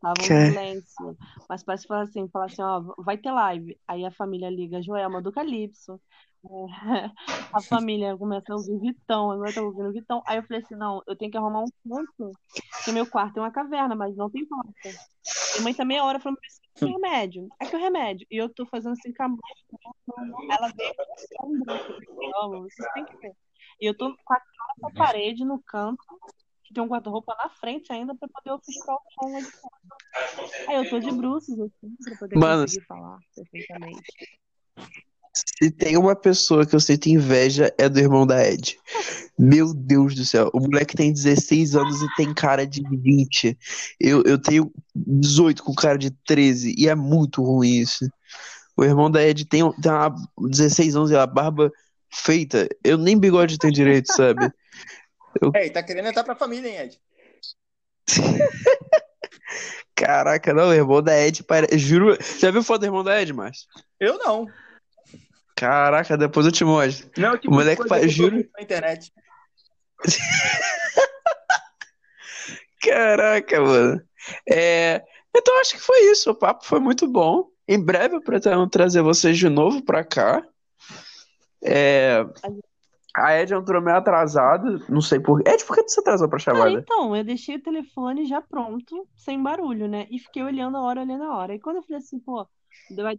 tava 0.01 0.21
um 0.21 0.23
Que- 0.27 0.49
silêncio. 0.49 1.16
Mas 1.49 1.62
parece 1.62 1.87
falar 1.87 2.03
assim, 2.03 2.29
falar 2.29 2.47
assim, 2.47 2.62
ó, 2.62 2.81
vai 2.99 3.16
ter 3.18 3.31
live. 3.31 3.79
Aí 3.87 4.05
a 4.05 4.11
família 4.12 4.51
liga 4.51 4.83
Joelma 4.83 5.21
do 5.23 5.33
Calypso. 5.33 6.01
É, 6.45 6.49
A 7.55 7.62
família 7.62 8.16
começa 8.16 8.53
a 8.53 8.57
ouvir 8.57 8.79
Vitão, 8.81 9.31
agora 9.31 9.53
tá 9.53 9.62
ouvindo 9.62 9.92
Vitão. 9.92 10.23
Aí 10.27 10.38
eu 10.38 10.42
falei 10.45 10.62
assim, 10.62 10.75
não, 10.75 11.03
eu 11.07 11.16
tenho 11.16 11.31
que 11.31 11.37
arrumar 11.37 11.61
um 11.62 11.71
canto, 11.88 12.33
porque 12.77 12.92
meu 12.92 13.07
quarto 13.07 13.37
é 13.38 13.40
uma 13.40 13.53
caverna, 13.53 13.95
mas 13.95 14.16
não 14.16 14.31
tem 14.31 14.47
porta. 14.47 14.71
Minha 15.53 15.62
mãe 15.64 15.75
tá 15.75 15.85
meia 15.85 16.05
hora 16.05 16.18
falando, 16.21 16.38
de 16.87 16.92
remédio. 16.92 17.49
Aqui 17.59 17.77
o 17.77 17.79
remédio. 17.79 18.27
E 18.31 18.37
eu 18.37 18.49
tô 18.49 18.66
fazendo 18.66 18.92
assim 18.92 19.12
com 19.12 19.23
a 19.23 19.29
mão. 19.29 19.38
Ela 20.51 20.68
veio 20.77 20.92
amo, 22.42 22.62
vocês 22.62 22.92
têm 22.95 23.05
que 23.05 23.16
ver. 23.18 23.35
E 23.81 23.87
eu 23.87 23.97
tô 23.97 24.14
com 24.25 24.35
a 24.35 24.40
cara 24.40 24.75
pra 24.81 24.90
parede 24.90 25.45
no 25.45 25.62
canto, 25.62 26.05
que 26.64 26.75
tem 26.75 26.83
um 26.83 26.88
guarda-roupa 26.88 27.35
na 27.37 27.51
frente 27.51 27.92
ainda 27.92 28.14
pra 28.14 28.29
poder 28.29 28.53
ofuscar 28.53 28.97
o 28.97 29.01
som 29.12 29.51
fora. 29.61 30.68
Aí 30.68 30.77
eu 30.77 30.88
tô 30.88 30.99
de 30.99 31.11
bruços, 31.11 31.59
assim, 31.59 31.97
pra 32.05 32.16
poder 32.16 32.38
Mano, 32.38 32.62
conseguir 32.62 32.87
falar 32.87 33.18
perfeitamente. 33.35 34.12
Se 35.33 35.71
tem 35.71 35.97
uma 35.97 36.14
pessoa 36.14 36.66
que 36.66 36.75
eu 36.75 36.81
sinto 36.81 37.07
inveja, 37.07 37.73
é 37.79 37.88
do 37.88 37.99
irmão 37.99 38.27
da 38.27 38.47
Ed. 38.47 38.79
Meu 39.38 39.73
Deus 39.73 40.14
do 40.14 40.27
céu. 40.27 40.51
O 40.53 40.61
moleque 40.61 40.95
tem 40.95 41.12
16 41.12 41.75
anos 41.75 42.03
e 42.03 42.14
tem 42.16 42.35
cara 42.35 42.66
de 42.66 42.83
20. 42.83 43.59
Eu, 43.99 44.23
eu 44.25 44.38
tenho 44.38 44.71
18 44.95 45.62
com 45.62 45.75
cara 45.75 45.97
de 45.97 46.11
13. 46.27 46.75
E 46.77 46.87
é 46.87 46.95
muito 46.95 47.42
ruim 47.42 47.77
isso. 47.77 48.07
O 48.77 48.85
irmão 48.85 49.11
da 49.11 49.23
Ed 49.23 49.47
tem, 49.47 49.62
tem 49.81 49.92
uma 49.92 50.14
16 50.38 50.97
anos 50.97 51.11
e 51.11 51.16
a 51.16 51.27
barba 51.27 51.73
feita. 52.11 52.68
Eu 52.85 52.99
nem 52.99 53.18
bigode 53.18 53.59
tenho 53.59 53.73
direito, 53.73 54.12
sabe? 54.12 54.53
É, 55.55 55.66
e 55.66 55.71
tá 55.71 55.83
querendo 55.83 56.09
entrar 56.09 56.25
pra 56.25 56.37
família, 56.37 56.68
hein, 56.68 56.79
Ed? 56.79 57.01
Caraca, 59.97 60.53
não, 60.53 60.68
o 60.68 60.75
irmão 60.75 61.01
da 61.01 61.18
Ed 61.18 61.42
parece. 61.45 61.79
Juro. 61.79 62.18
Já 62.38 62.51
viu 62.51 62.62
foto 62.62 62.81
do 62.81 62.87
irmão 62.87 63.03
da 63.03 63.21
Ed, 63.21 63.33
Márcio? 63.33 63.66
Eu 63.99 64.18
não. 64.18 64.47
Caraca, 65.62 66.18
depois 66.18 66.44
eu 66.44 66.51
te 66.51 66.64
mostro. 66.64 67.09
Não, 67.16 67.38
tipo, 67.38 67.53
O 67.53 67.55
moleque 67.55 67.87
faz- 67.87 68.03
que 68.03 68.09
juro. 68.09 68.44
na 68.57 68.62
internet. 68.62 69.12
Caraca, 72.83 73.61
mano. 73.61 74.03
É, 74.51 75.03
então 75.37 75.61
acho 75.61 75.75
que 75.75 75.81
foi 75.81 76.01
isso. 76.11 76.31
O 76.31 76.35
papo 76.35 76.64
foi 76.64 76.81
muito 76.81 77.07
bom. 77.09 77.48
Em 77.68 77.81
breve 77.83 78.16
eu 78.16 78.20
pretendo 78.20 78.66
trazer 78.68 79.03
vocês 79.03 79.38
de 79.38 79.48
novo 79.48 79.83
pra 79.85 80.03
cá. 80.05 80.42
É, 81.62 82.25
a 83.14 83.38
Ed 83.40 83.55
entrou 83.55 83.81
meio 83.81 83.96
atrasada, 83.96 84.79
não 84.88 85.01
sei 85.01 85.20
por. 85.20 85.46
Ed, 85.46 85.64
por 85.64 85.77
que 85.77 85.88
você 85.88 86.01
atrasou 86.01 86.29
pra 86.29 86.38
Ah, 86.38 86.40
chamada? 86.40 86.70
então, 86.72 87.14
eu 87.14 87.22
deixei 87.22 87.55
o 87.57 87.62
telefone 87.62 88.27
já 88.27 88.42
pronto, 88.42 89.07
sem 89.14 89.40
barulho, 89.40 89.87
né? 89.87 90.09
E 90.11 90.18
fiquei 90.18 90.42
olhando 90.42 90.77
a 90.77 90.83
hora, 90.83 91.03
olhando 91.03 91.22
a 91.22 91.37
hora. 91.37 91.55
E 91.55 91.61
quando 91.61 91.77
eu 91.77 91.83
falei 91.85 91.98
assim, 91.98 92.18
pô, 92.18 92.44
vai 92.96 93.16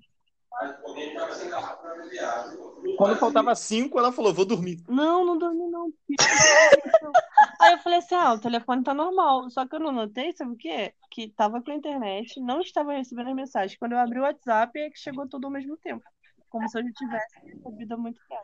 Quando 2.98 3.18
faltava 3.18 3.56
cinco, 3.56 3.98
ela 3.98 4.12
falou, 4.12 4.34
vou 4.34 4.46
dormir. 4.46 4.84
Não, 4.88 5.26
não 5.26 5.38
dormi 5.38 5.68
não. 5.70 5.92
Aí 7.62 7.74
eu 7.74 7.80
falei 7.80 8.00
assim, 8.00 8.16
ah, 8.16 8.34
o 8.34 8.40
telefone 8.40 8.84
tá 8.84 8.94
normal. 8.94 9.50
Só 9.50 9.66
que 9.68 9.76
eu 9.76 9.80
não 9.80 9.92
notei, 9.92 10.32
sabe 10.34 10.52
o 10.52 10.58
quê? 10.58 10.94
Que 11.10 11.30
tava 11.30 11.62
com 11.62 11.72
a 11.72 11.76
internet, 11.76 12.40
não 12.40 12.62
estava 12.62 12.94
recebendo 12.94 13.30
as 13.30 13.36
mensagens. 13.36 13.78
Quando 13.80 13.94
eu 13.94 14.00
abri 14.00 14.20
o 14.20 14.24
WhatsApp, 14.24 14.78
é 14.80 14.90
que 14.90 15.00
chegou 15.00 15.28
tudo 15.28 15.46
ao 15.46 15.52
mesmo 15.52 15.78
tempo. 15.78 16.04
Como 16.50 16.68
se 16.70 16.78
eu 16.78 16.84
já 16.84 16.92
tivesse 16.92 17.40
recebido 17.46 17.94
há 17.94 17.98
muito 17.98 18.20
tempo. 18.28 18.42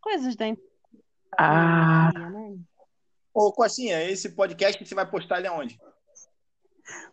Coisas 0.00 0.36
da 0.36 0.46
internet, 0.48 0.70
Ah, 1.38 2.10
né? 2.14 2.56
Ô, 3.34 3.52
Cocinha, 3.52 4.02
esse 4.04 4.30
podcast 4.30 4.82
você 4.84 4.94
vai 4.94 5.06
postar 5.10 5.38
ele 5.38 5.48
aonde? 5.48 5.78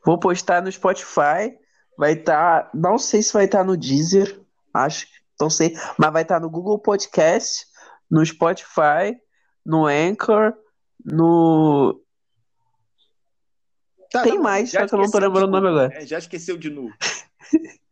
vou 0.05 0.19
postar 0.19 0.61
no 0.61 0.71
Spotify. 0.71 1.57
Vai 1.97 2.13
estar. 2.13 2.69
não 2.73 2.97
sei 2.97 3.21
se 3.21 3.33
vai 3.33 3.45
estar 3.45 3.63
no 3.63 3.77
Deezer. 3.77 4.41
Acho 4.73 5.05
que. 5.05 5.13
Não 5.39 5.49
sei. 5.49 5.75
Mas 5.97 6.13
vai 6.13 6.21
estar 6.21 6.39
no 6.39 6.49
Google 6.49 6.79
Podcast, 6.79 7.65
no 8.09 8.25
Spotify, 8.25 9.17
no 9.65 9.85
Anchor, 9.85 10.53
no. 11.05 11.99
Tá, 14.11 14.21
Tem 14.21 14.35
tá 14.35 14.41
mais, 14.41 14.69
já 14.69 14.81
só 14.81 14.87
que 14.87 14.95
eu 14.95 14.99
não 14.99 15.11
tô 15.11 15.17
lembrando 15.17 15.47
o 15.47 15.51
nome 15.51 15.67
agora. 15.69 15.89
né? 15.89 16.05
Já 16.05 16.19
esqueceu 16.19 16.55
de 16.55 16.69
novo. 16.69 16.93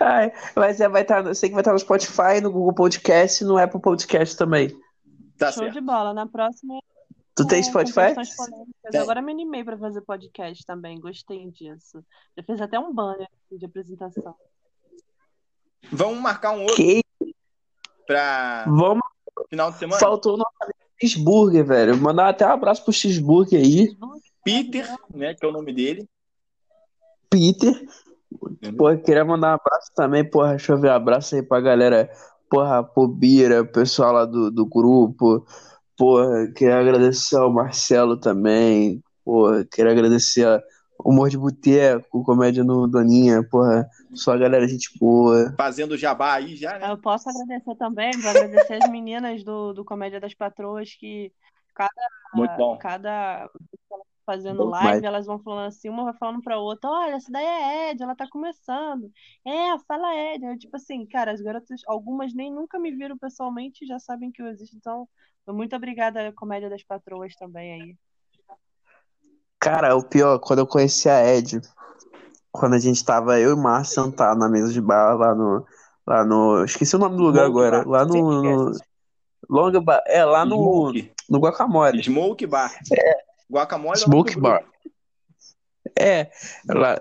Ai, 0.00 0.30
mas 0.54 0.80
é, 0.80 0.88
vai 0.88 1.02
estar, 1.02 1.24
eu 1.24 1.34
sei 1.34 1.48
que 1.48 1.54
vai 1.54 1.62
estar 1.62 1.72
no 1.72 1.78
Spotify, 1.78 2.40
no 2.42 2.52
Google 2.52 2.74
Podcast 2.74 3.42
e 3.42 3.46
no 3.46 3.56
Apple 3.56 3.80
Podcast 3.80 4.36
também. 4.36 4.68
Tá 5.38 5.50
Show 5.50 5.62
certo. 5.62 5.74
de 5.74 5.80
bola. 5.80 6.12
Na 6.12 6.26
próxima, 6.26 6.78
Tu 7.36 7.46
tem 7.46 7.62
Spotify? 7.62 8.14
Tem. 8.90 9.00
Agora 9.00 9.20
me 9.20 9.32
animei 9.32 9.64
pra 9.64 9.76
fazer 9.76 10.00
podcast 10.02 10.64
também. 10.64 11.00
Gostei 11.00 11.50
disso. 11.50 12.04
Já 12.36 12.44
fiz 12.44 12.60
até 12.60 12.78
um 12.78 12.94
banner 12.94 13.28
de 13.50 13.66
apresentação. 13.66 14.34
Vamos 15.90 16.18
marcar 16.20 16.52
um 16.52 16.62
outro 16.62 16.76
Que 16.76 17.02
pra 18.06 18.64
vamos, 18.66 19.02
final 19.48 19.72
de 19.72 19.78
semana? 19.78 20.00
faltou 20.00 20.34
o 20.34 20.36
nosso 20.36 20.54
Cheeseburger, 21.00 21.64
velho. 21.64 21.96
Mandar 21.96 22.28
até 22.28 22.46
um 22.46 22.50
abraço 22.50 22.84
pro 22.84 22.92
Cheeseburger 22.92 23.60
aí, 23.60 23.96
Peter, 24.44 24.86
né, 25.12 25.34
que 25.34 25.44
é 25.44 25.48
o 25.48 25.52
nome 25.52 25.72
dele. 25.72 26.08
Peter. 27.28 27.86
Pô, 28.76 28.96
queria 28.98 29.24
mandar 29.24 29.52
um 29.52 29.54
abraço 29.54 29.92
também, 29.94 30.28
porra, 30.28 30.50
deixa 30.50 30.72
eu 30.72 30.80
ver, 30.80 30.90
um 30.90 30.94
abraço 30.94 31.34
aí 31.34 31.42
pra 31.42 31.60
galera, 31.60 32.10
porra, 32.48 32.82
pro 32.82 33.06
Bira, 33.08 33.62
o 33.62 33.66
pessoal 33.66 34.12
lá 34.12 34.24
do, 34.24 34.50
do 34.50 34.66
grupo, 34.66 35.46
porra, 35.96 36.48
queria 36.54 36.78
agradecer 36.78 37.36
ao 37.36 37.52
Marcelo 37.52 38.16
também, 38.16 39.02
porra, 39.24 39.64
queria 39.64 39.92
agradecer 39.92 40.46
ao 40.46 40.62
Humor 41.04 41.28
de 41.28 41.36
Boteco, 41.36 42.24
Comédia 42.24 42.62
no 42.64 42.86
Doninha, 42.86 43.42
porra, 43.42 43.88
só 44.14 44.32
a 44.32 44.38
galera 44.38 44.66
gente 44.68 44.96
boa. 44.98 45.54
Fazendo 45.56 45.96
jabá 45.96 46.34
aí 46.34 46.56
já, 46.56 46.78
né? 46.78 46.90
Eu 46.90 46.98
posso 46.98 47.28
agradecer 47.28 47.74
também, 47.76 48.12
vou 48.20 48.30
agradecer 48.30 48.78
as 48.82 48.90
meninas 48.90 49.42
do, 49.42 49.72
do 49.72 49.84
Comédia 49.84 50.20
das 50.20 50.34
Patroas 50.34 50.94
que 50.94 51.32
cada, 51.74 51.90
Muito 52.34 52.56
bom. 52.56 52.78
cada 52.78 53.50
fazendo 54.24 54.64
live, 54.64 54.86
demais. 54.86 55.02
elas 55.02 55.26
vão 55.26 55.38
falando 55.38 55.68
assim, 55.68 55.88
uma 55.88 56.04
vai 56.04 56.14
falando 56.14 56.42
pra 56.42 56.58
outra, 56.58 56.90
olha, 56.90 57.14
essa 57.14 57.30
daí 57.30 57.44
é 57.44 57.90
Ed, 57.90 58.02
ela 58.02 58.14
tá 58.14 58.28
começando. 58.28 59.10
É, 59.46 59.78
fala 59.86 60.14
Ed. 60.14 60.44
Eu, 60.44 60.58
tipo 60.58 60.76
assim, 60.76 61.06
cara, 61.06 61.32
as 61.32 61.40
garotas, 61.40 61.82
algumas 61.86 62.34
nem 62.34 62.52
nunca 62.52 62.78
me 62.78 62.90
viram 62.90 63.16
pessoalmente 63.18 63.84
e 63.84 63.88
já 63.88 63.98
sabem 63.98 64.30
que 64.32 64.42
eu 64.42 64.48
existo, 64.48 64.76
então 64.76 65.08
muito 65.48 65.76
obrigada 65.76 66.28
à 66.28 66.32
Comédia 66.32 66.70
das 66.70 66.82
Patroas 66.82 67.34
também 67.34 67.72
aí. 67.72 67.96
Cara, 69.60 69.96
o 69.96 70.02
pior, 70.02 70.38
quando 70.38 70.58
eu 70.58 70.66
conheci 70.66 71.08
a 71.08 71.24
Ed, 71.26 71.60
quando 72.52 72.74
a 72.74 72.78
gente 72.78 73.04
tava, 73.04 73.40
eu 73.40 73.50
e 73.50 73.52
o 73.52 73.56
Márcio 73.56 74.04
sentados 74.04 74.38
na 74.38 74.48
mesa 74.48 74.72
de 74.72 74.80
bar 74.80 75.16
lá 75.16 75.34
no. 75.34 75.66
Lá 76.06 76.24
no. 76.24 76.64
Esqueci 76.64 76.94
o 76.94 76.98
nome 76.98 77.16
do 77.16 77.22
lugar 77.22 77.46
Smoke 77.46 77.58
agora. 77.58 77.78
Bar. 77.78 77.88
Lá 77.88 78.04
no. 78.04 78.42
No. 78.42 78.72
Longa 79.48 79.80
Bar. 79.80 80.02
É, 80.06 80.24
lá 80.24 80.44
no. 80.44 80.56
Smoke. 80.56 81.12
No 81.28 81.38
Guacamole. 81.38 82.02
Smoke 82.02 82.46
Bar. 82.46 82.72
É 82.92 83.23
o 83.62 83.90
nome 83.90 83.96
Smoke 83.96 84.34
do 84.34 84.40
Bar. 84.40 84.64
É, 85.98 86.30
ela, 86.68 87.00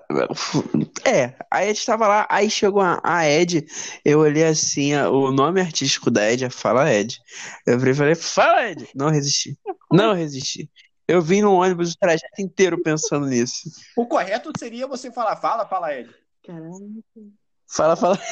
é, 1.05 1.33
aí 1.49 1.69
a 1.69 1.73
gente 1.73 1.85
tava 1.85 2.07
lá, 2.07 2.27
aí 2.29 2.49
chegou 2.49 2.81
a, 2.81 2.99
a 3.03 3.27
Ed, 3.27 3.65
eu 4.05 4.19
olhei 4.19 4.43
assim, 4.43 4.93
a- 4.93 5.09
o 5.09 5.31
nome 5.31 5.59
artístico 5.61 6.11
da 6.11 6.29
Ed 6.31 6.45
é 6.45 6.49
Fala 6.49 6.93
Ed. 6.93 7.17
Eu 7.65 7.79
falei, 7.95 8.13
Fala 8.13 8.69
Ed! 8.69 8.87
Não 8.93 9.09
resisti, 9.09 9.57
não 9.91 10.13
resisti. 10.13 10.69
Eu 11.07 11.21
vim 11.21 11.41
no 11.41 11.53
ônibus 11.53 11.93
o 11.93 11.97
trajeto 11.97 12.39
inteiro 12.39 12.81
pensando 12.83 13.25
nisso. 13.25 13.69
O 13.95 14.05
correto 14.05 14.51
seria 14.59 14.85
você 14.85 15.11
falar, 15.11 15.37
fala, 15.37 15.65
fala, 15.65 15.93
Ed. 15.97 16.09
Caramba. 16.45 16.77
Fala, 17.67 17.95
fala. 17.95 18.19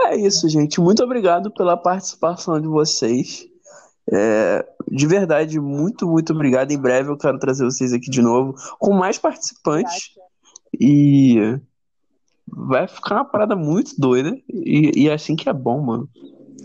É 0.00 0.16
isso, 0.16 0.48
gente. 0.48 0.80
Muito 0.80 1.02
obrigado 1.02 1.52
pela 1.52 1.76
participação 1.76 2.60
de 2.60 2.68
vocês. 2.68 3.47
É, 4.10 4.66
de 4.90 5.06
verdade, 5.06 5.60
muito, 5.60 6.06
muito 6.06 6.32
obrigado. 6.32 6.70
Em 6.70 6.78
breve 6.78 7.10
eu 7.10 7.18
quero 7.18 7.38
trazer 7.38 7.64
vocês 7.64 7.92
aqui 7.92 8.10
de 8.10 8.22
novo 8.22 8.54
com 8.78 8.92
mais 8.94 9.18
participantes. 9.18 10.14
E 10.78 11.58
vai 12.46 12.88
ficar 12.88 13.16
uma 13.16 13.24
parada 13.24 13.54
muito 13.54 13.98
doida. 13.98 14.36
E, 14.48 15.02
e 15.02 15.08
é 15.08 15.12
assim 15.12 15.36
que 15.36 15.48
é 15.48 15.52
bom, 15.52 15.80
mano. 15.80 16.08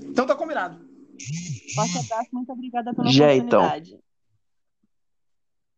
Então 0.09 0.25
tá 0.25 0.35
combinado. 0.35 0.79
Forte 1.75 1.97
abraço, 1.97 2.29
muito 2.33 2.51
obrigada 2.51 2.93
pela 2.93 3.09
Já, 3.09 3.33
então. 3.33 3.65
oportunidade. 3.65 4.03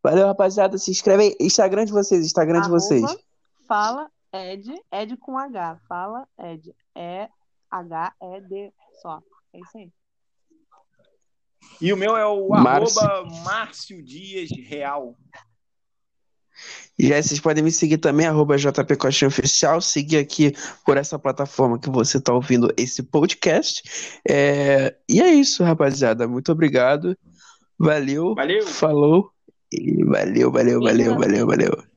Valeu, 0.04 0.28
rapaziada. 0.28 0.78
Se 0.78 0.92
inscreve 0.92 1.24
aí. 1.24 1.36
Instagram 1.40 1.86
de 1.86 1.92
vocês, 1.92 2.24
Instagram 2.24 2.62
de 2.62 2.68
Arroba 2.68 2.80
vocês. 2.80 3.18
Fala 3.68 4.10
Ed, 4.32 4.72
Ed 4.92 5.18
com 5.18 5.38
H. 5.38 5.80
Fala 5.88 6.28
Ed. 6.40 6.76
É 6.94 7.28
H-E-D 7.72 8.72
só. 9.02 9.22
É 9.54 9.60
isso 9.60 9.78
aí. 9.78 9.92
E 11.82 11.92
o 11.94 11.98
meu 11.98 12.16
é 12.16 12.26
o 12.26 12.50
Márcio. 12.50 13.02
arroba 13.02 13.44
Márcio 13.44 14.04
Dias 14.04 14.50
Real. 14.52 15.18
E 16.98 17.14
aí 17.14 17.22
vocês 17.22 17.40
podem 17.42 17.62
me 17.64 17.72
seguir 17.72 17.98
também, 17.98 18.26
arroba 18.26 18.56
Oficial, 19.28 19.82
seguir 19.82 20.18
aqui 20.18 20.54
por 20.86 20.96
essa 20.96 21.20
plataforma 21.20 21.78
que 21.78 21.90
você 21.90 22.18
está 22.18 22.34
ouvindo 22.34 22.74
esse 22.78 23.04
podcast. 23.04 24.20
É, 24.28 24.96
E 25.10 25.22
é 25.22 25.34
isso, 25.34 25.64
rapaziada. 25.64 26.28
Muito 26.28 26.52
obrigado. 26.52 27.18
Valeu. 27.78 28.34
Valeu. 28.34 28.66
Falou. 28.66 29.30
E 29.72 30.04
valeu, 30.06 30.52
valeu, 30.52 30.82
valeu, 30.82 31.16
valeu, 31.18 31.46
valeu. 31.46 31.95